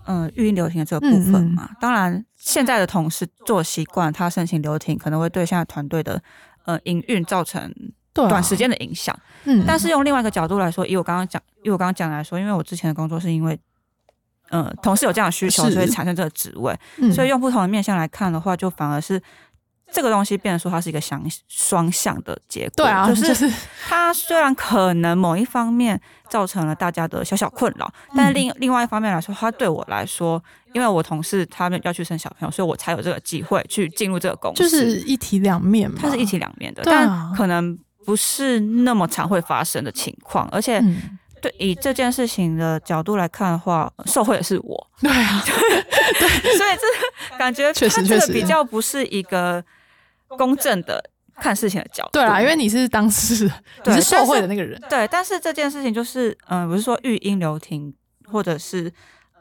[0.06, 1.70] 嗯，育婴留停的这个部分嘛。
[1.80, 6.22] 当然，现在的同事做习惯，他申请留停可能会对现在团队的
[6.66, 7.74] 呃营运造成
[8.14, 9.18] 短时间的影响。
[9.45, 13.60] 嗯，但是用另外一个角度来说，以我刚刚讲，以我刚刚讲来说，因为我之前的工作是因为。
[14.49, 16.78] 呃，同事有这样的需求，所以产生这个职位。
[17.12, 19.20] 所以用不同的面向来看的话，就反而是
[19.94, 22.72] 这个东西变得说它是一个相双向的结果。
[22.78, 23.50] 对啊，就是
[23.88, 34.64] 它虽然可能某一方面造成了大家的小小困扰，但是另另外一方面来说，它对我来说，因为我同事他们要去生小朋友，所以我才有这个机会去进入这个公司。
[34.64, 40.84] 就是一体两面嘛，它是一体两面的，但可能不是那么常会发生的情况，而且。
[41.44, 44.88] 对，以这件事情的角度来看的话，受贿的是我。
[45.02, 49.62] 对啊， 对，所以这感觉确实确实比较不是一个
[50.38, 51.03] 公正的
[51.36, 52.11] 看事情的角度。
[52.13, 53.53] 对啊，因为你是当事人，
[53.86, 54.79] 你是受贿的那个人。
[54.89, 57.93] 对，但是这件事情就是，嗯，不是说育婴留停，
[58.31, 58.91] 或者是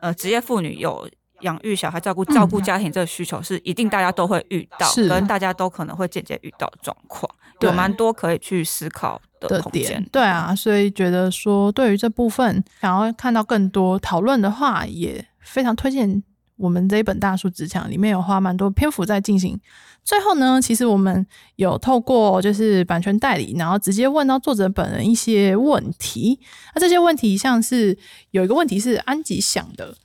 [0.01, 1.09] 呃职业妇女有
[1.41, 7.31] 养育小孩、照顾照顾家庭这个需求，是一定大家都会遇到，跟大家都可能会间接遇到的状况，
[7.61, 9.21] 有蛮多可以去思考。
[9.49, 16.23] 的点对啊，所以觉得说对于这部分想要看到更多讨论的话，也非常推荐
[16.63, 19.59] 我们这一本大树之墙，里面有花蛮多篇幅在进行。
[20.05, 26.39] 最后呢，其实我们有透过就是版权代理，然后直接问到作者本人一些问题。
[26.73, 27.99] 那这些问题像是
[28.31, 29.97] 有一个问题是安吉想的。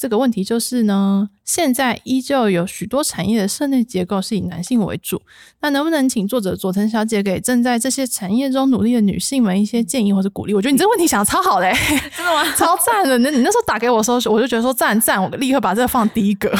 [0.00, 5.20] 这个问题就是呢，现在依旧有许多产业的社内结构是以男性为主。
[5.60, 10.54] 那能不能请作者佐藤小姐给正在这些产业中努力的女性们一些建议或者鼓励？
[10.54, 11.70] 我觉得你这个问题想的超好嘞，
[12.16, 12.42] 真的吗？
[12.56, 13.18] 超赞的！
[13.18, 16.50] 那你那时候打给我的时候，我就觉得说赞赞，我立刻把这个放第一个。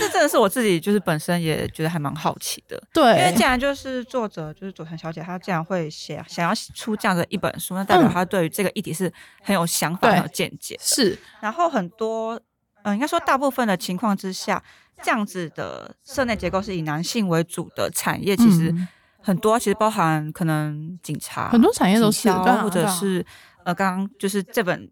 [0.00, 2.82] 这真的是我自己就是本身也觉得还蛮好奇的。
[2.94, 9.12] 对，因为既然就是作者就是佐藤小姐，她竟然会写想要出这样的一本书，那代表她对于这个议题是
[9.42, 10.78] 很有想法、很有见解。
[10.80, 12.40] 是，然后很多。
[12.84, 14.62] 嗯，应该说大部分的情况之下，
[15.02, 18.74] 这样子的社内结构是以男性为主的产业，其实
[19.20, 23.24] 很多，其实包含可能警察，很多产业都是，或者是
[23.64, 24.90] 呃，刚刚就是这本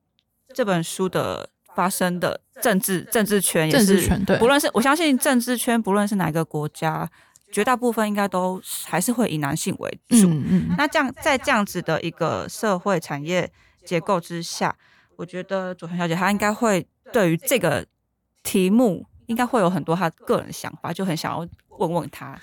[0.54, 4.06] 这本书的发生的政治政治圈也是，
[4.38, 7.10] 不论是我相信政治圈，不论是哪个国家，
[7.50, 10.28] 绝大部分应该都还是会以男性为主。
[10.28, 10.74] 嗯嗯。
[10.76, 13.50] 那这样在这样子的一个社会产业
[13.86, 14.76] 结构之下，
[15.16, 16.86] 我觉得佐藤小姐她应该会。
[17.12, 17.84] 对于这个
[18.42, 21.46] 题目，应该会有很多他个人想法，就很想要
[21.78, 22.38] 问问他。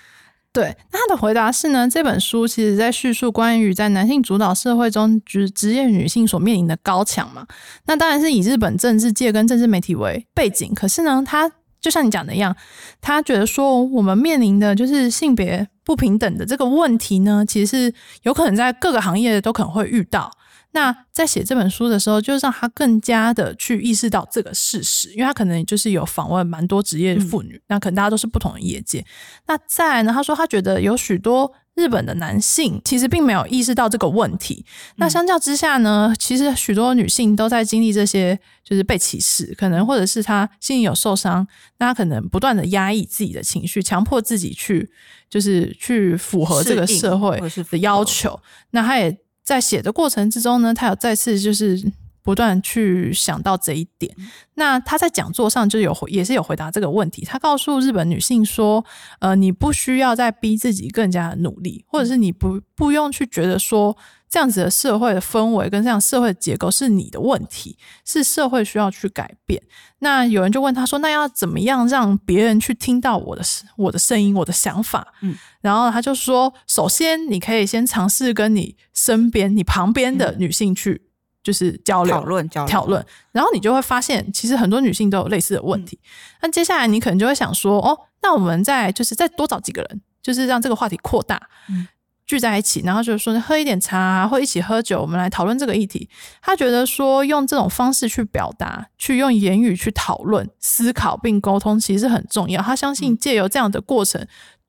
[0.51, 1.85] 对，那他的回答是呢？
[1.89, 7.45] 这本书其实在叙述关于在男性主导社会中，职职业女性所面临的高墙嘛。
[7.87, 10.73] 那当然是以日本政治界跟政治媒体为背景。
[10.73, 11.51] 可是呢，他
[11.81, 12.55] 就像你讲的一样，
[13.01, 17.93] 他觉得说我们面临的就是性别不平等的这个问题呢，其实是
[18.23, 20.31] 有可能在各个行业都可能会遇到。
[20.75, 29.05] 那在写这本书的时候，就让他更加的去意识到这个事实，因为他可能就是有访问蛮多职业妇女，那可能大家都是不同的业界。
[29.47, 34.65] 那再来呢，他说他觉得有许多日本的男性其实并没有意识到这个问题。
[34.97, 41.47] 那相较之下呢，其实许多女性都在经历这些，就是被歧视，可能或者是她心里有受伤，
[41.77, 44.91] 那她可能不断的压抑自己的情绪，强迫自己去
[45.29, 48.37] 就是去符合这个社会的要求。
[48.71, 49.17] 那他也。
[49.45, 51.91] 在写的过程之中呢，他有再次就是
[52.21, 54.13] 不断去想到这一点。
[54.55, 57.23] 那他在讲座上就有也是有回答这个问题。
[57.23, 58.83] 他告诉日本女性说
[59.21, 63.95] ：“呃，你不需要再逼自己更加努力，或者是你不不用去觉得说。”
[64.35, 69.63] 这样子的社会的氛围跟这样社会的结构是你的问题，是社会需要去改变。
[69.99, 73.41] 那有人就问他说：“那要怎么样让别人去听到我的
[73.77, 81.01] 我的声音，我的想法？”嗯，然后他就说：“首先，你可以先尝试跟你身边、你旁边的女性去
[81.41, 85.97] 就是交流、讨论、讨论，然后你就会发现，其实很多女性都有类似的问题。
[86.41, 91.87] 那接下来你可能就会想说：哦，那我们再就是再多找几个人。”就是让这个话题扩大，嗯
[92.25, 96.09] 聚在一起，然后就是说喝一点茶，或一起喝酒，我们来讨论这个议题。
[96.41, 102.61] 他觉得说用这种方式去表达，去用言语去讨论、思考并沟通，其实很重要。
[102.61, 104.25] 他相信借由这样的过程，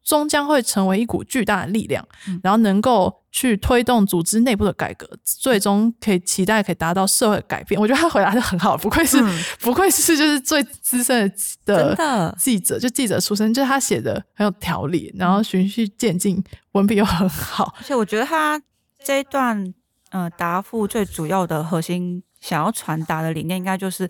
[0.06, 7.78] 终将会成为一股巨大的力量，嗯然后能够去推动组织内部的改革，最终可以期待可以达到社会改变。
[7.80, 11.28] 我觉得他回答的很好，不愧是、嗯 不愧是就是最资深
[11.64, 16.40] 的的记者，就记者出身，就是他写的很有条理，然后循序渐进，
[16.72, 17.74] 文笔又很好。
[17.78, 18.62] 而且我觉得他
[19.04, 19.74] 这一段
[20.10, 24.08] 呃答复最主要的核心想要传达的理念，应该就是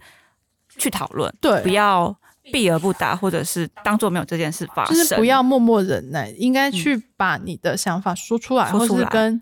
[0.76, 2.14] 去讨论，对不要
[2.52, 9.40] 避而不答，或者是当做没有这件事发生，就是不要默默忍耐，应该去把你的想法说出来，或是跟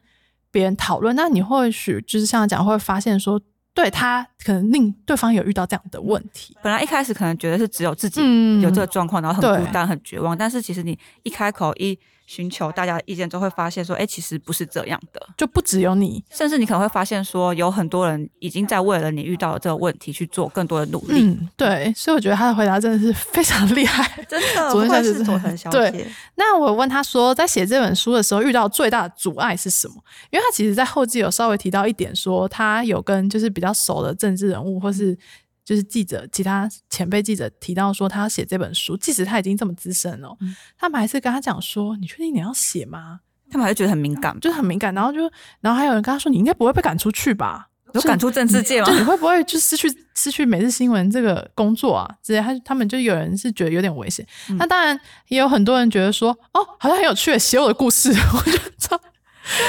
[0.50, 1.14] 别人讨论。
[1.14, 3.40] 那你或许就是像讲，会发现说，
[3.74, 6.56] 对他可能令对方有遇到这样的问题。
[6.62, 15.20] 本来一开始可能觉得是只有自己嗯有这个状况，然后很孤单、很绝望，但是其实你一开口一寻求大家的意见之后，会发现说，哎，其实不是这样的。
[15.36, 21.22] 就不只有你，甚至你可能会发现说，有很多人已经在为了你遇到的这个问题去做更多的努力。
[21.22, 24.10] 嗯，对，所以我觉得他的回答真的是 非常厉害。
[24.28, 26.06] 真的，佐藤小姐不愧是真的佐藤小对。
[26.36, 29.94] 那我问他说，在写这本书的时候遇到最大的阻碍是什么？
[30.30, 35.16] 因为他其实，在后记有稍微提到一点说他有跟就是比较熟的政治人物或是
[35.64, 45.20] 就是记者、其他前辈记者提到说，他要写这本书，即使他已经这么资深了，嗯他们还是跟他讲说：“你确定你要写吗他们还是觉得很敏感，？”就是很敏感，然后就
[45.60, 48.94] 然后还有人跟他说：“你应该不会被赶出去吧？”有赶出政治界吗就？
[48.98, 52.12] 你会不会就失去失去每日新闻这个工作啊？
[52.20, 54.26] 之类，他他们就有人是觉得有点危险。
[54.48, 54.98] 嗯那当然
[55.28, 59.00] 也有很多人觉得说，哦，好像很有趣，写我的故事， 我就超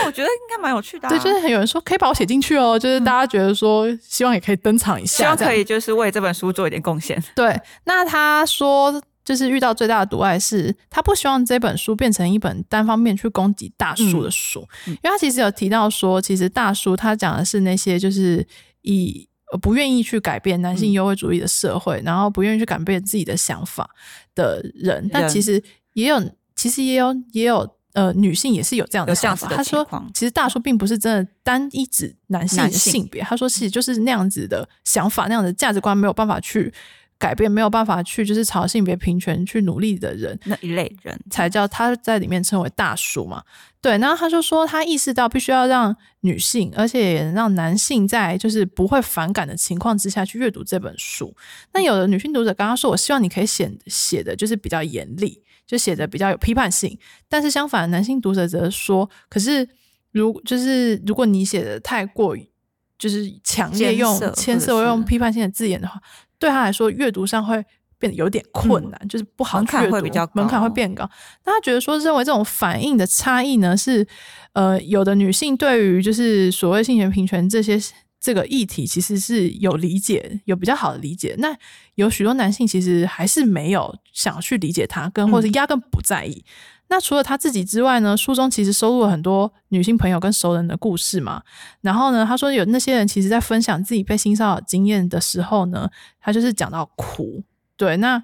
[0.05, 1.09] 我觉得应该蛮有趣的、啊。
[1.09, 7.21] 对，就是有人说可以把我写进去哦，就是大家觉得说希望也可以登场一下，希望可以就是为这本书做一点贡献。
[7.35, 14.91] 对，那他说，就是遇到最大的阻碍是，他不希望这本书变成一本单方面去攻击大叔的书，嗯。
[14.91, 18.45] 因为他其实有提到说，其实大叔他讲的是那些就是
[18.81, 19.27] 以。
[19.51, 20.93] 呃不愿意去改变男性嗯。
[20.93, 23.87] 优惠主义的社会，然后不愿意去改变自己的想法
[24.33, 25.63] 的人，但其实
[25.93, 26.19] 也有，
[26.55, 36.71] 其实也有，也有呃，女性也是有这样的想法他说，其实大叔并不是真的单一指男性的男性性别，他说是就是那样子的想法，那样的价值观没有办法去
[37.17, 43.41] 改变，没有办法去就是朝性别平权去努力的人，那一类人，才叫他在里面称为大叔嘛。
[43.79, 51.33] 对，然后他就说他意识到必须要让女性，而且也让男性在就是不会反感的情况之下去阅读这本书。
[51.71, 56.97] 那有的女性读者刚刚说，我希望你可以写写的就是比较严厉，就写的比较有批判性。
[57.27, 59.67] 但是相反，男性读者则说，可是
[60.11, 62.49] 如就是如果你写的太过于
[62.97, 66.01] 就是强烈用涩牵涉或用批判性的字眼的话，
[66.39, 67.63] 对他来说阅读上会
[67.97, 71.09] 变得有点困难，就是不好门槛去阅读会比较门槛会高变高。
[71.45, 74.05] 那他觉得说，认为这种反应的差异呢，是
[74.53, 77.77] 呃，有的女性对于就是所谓性权平权这些
[78.25, 81.35] 这个议题，其实是有理解，有比较好的理解。
[81.37, 81.55] 那
[81.93, 86.43] 有许多男性其实还是没有想去理解他，跟或者是压根不在意。
[86.87, 91.43] 那除了他自己之外呢，书中其实收录了很多女性朋友跟熟人的故事嘛。
[91.81, 95.87] 然后呢，他说有那些人其实在分享自己被性骚扰经验的时候呢，
[96.19, 97.43] 他就是讲到哭。
[97.77, 98.19] 对，那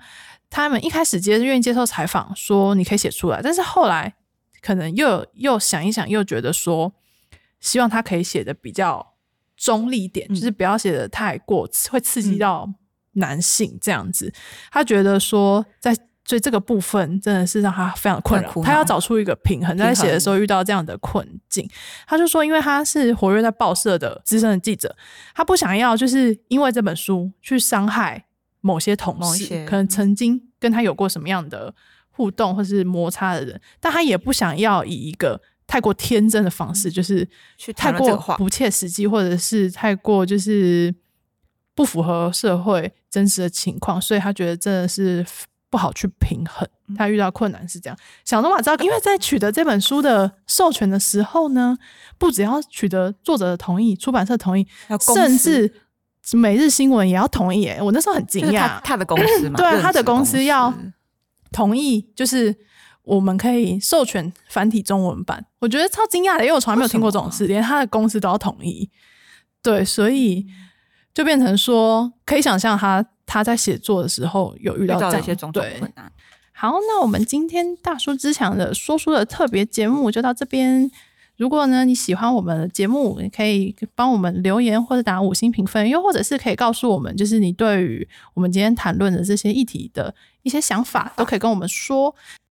[0.49, 4.16] 他们一开始接愿意接受采访，说你可以写出来，但是后来
[4.64, 6.91] 可能又又想一想，又觉得说，
[7.60, 9.11] 希望他可以写的比较
[9.62, 12.39] 中立点，嗯就是不要写的太过会刺激嗯。
[12.39, 12.74] 到
[13.14, 14.34] 男性这样子。
[14.72, 21.70] 他觉得说，在所以这个部分真的是让他非常困扰，他要找出一个平衡，在写的时候遇到这样的困境。
[22.07, 24.95] 他就说，因为他是活跃在报社的资深的记者，
[25.36, 28.26] 他不想要就是因为这本书去伤害
[28.62, 31.74] 某些同事，可能曾经跟他有过什么样的
[32.12, 35.41] 互动或是摩擦的人，但他也不想要以一个
[35.72, 37.26] 太过天真的方式，就是
[37.57, 40.93] 去太过不切实际，或者是太过就是
[41.74, 45.26] 不符合社会真实的情况，所以他觉得真的是
[45.69, 46.67] 不好去平衡。
[46.89, 46.95] 嗯。
[46.95, 51.78] 他遇到困难是这样，想东马知道，因为在取得这本书的授权的时候呢，
[52.17, 54.67] 不只要取得作者的同意、出版社同意，
[55.15, 55.74] 甚至
[56.34, 57.61] 每日新闻也要同意。
[57.61, 60.74] 耶我那时候很惊就是他讶，他的公司嘛，对他的公司要
[61.53, 62.53] 同意就是
[63.04, 68.89] 我们可以授权繁体中文版，我觉得超惊讶的，因为我从来没有听过这种事，连他的公司都要统一。
[69.64, 70.45] 对，所以
[71.14, 76.12] 就变成说，可以想象他他在写作的时候有遇遇到这些种种困难。
[76.52, 80.89] 好，那我们今天大叔之强的说书的特别节目就到这边。
[81.38, 92.14] 如果呢你喜欢我们的节目，你可以帮我们留言或者打五星评分，又或者是可以告诉我们，就是你对于我们今天谈论的这些议题的一些想法，都可以跟我们说。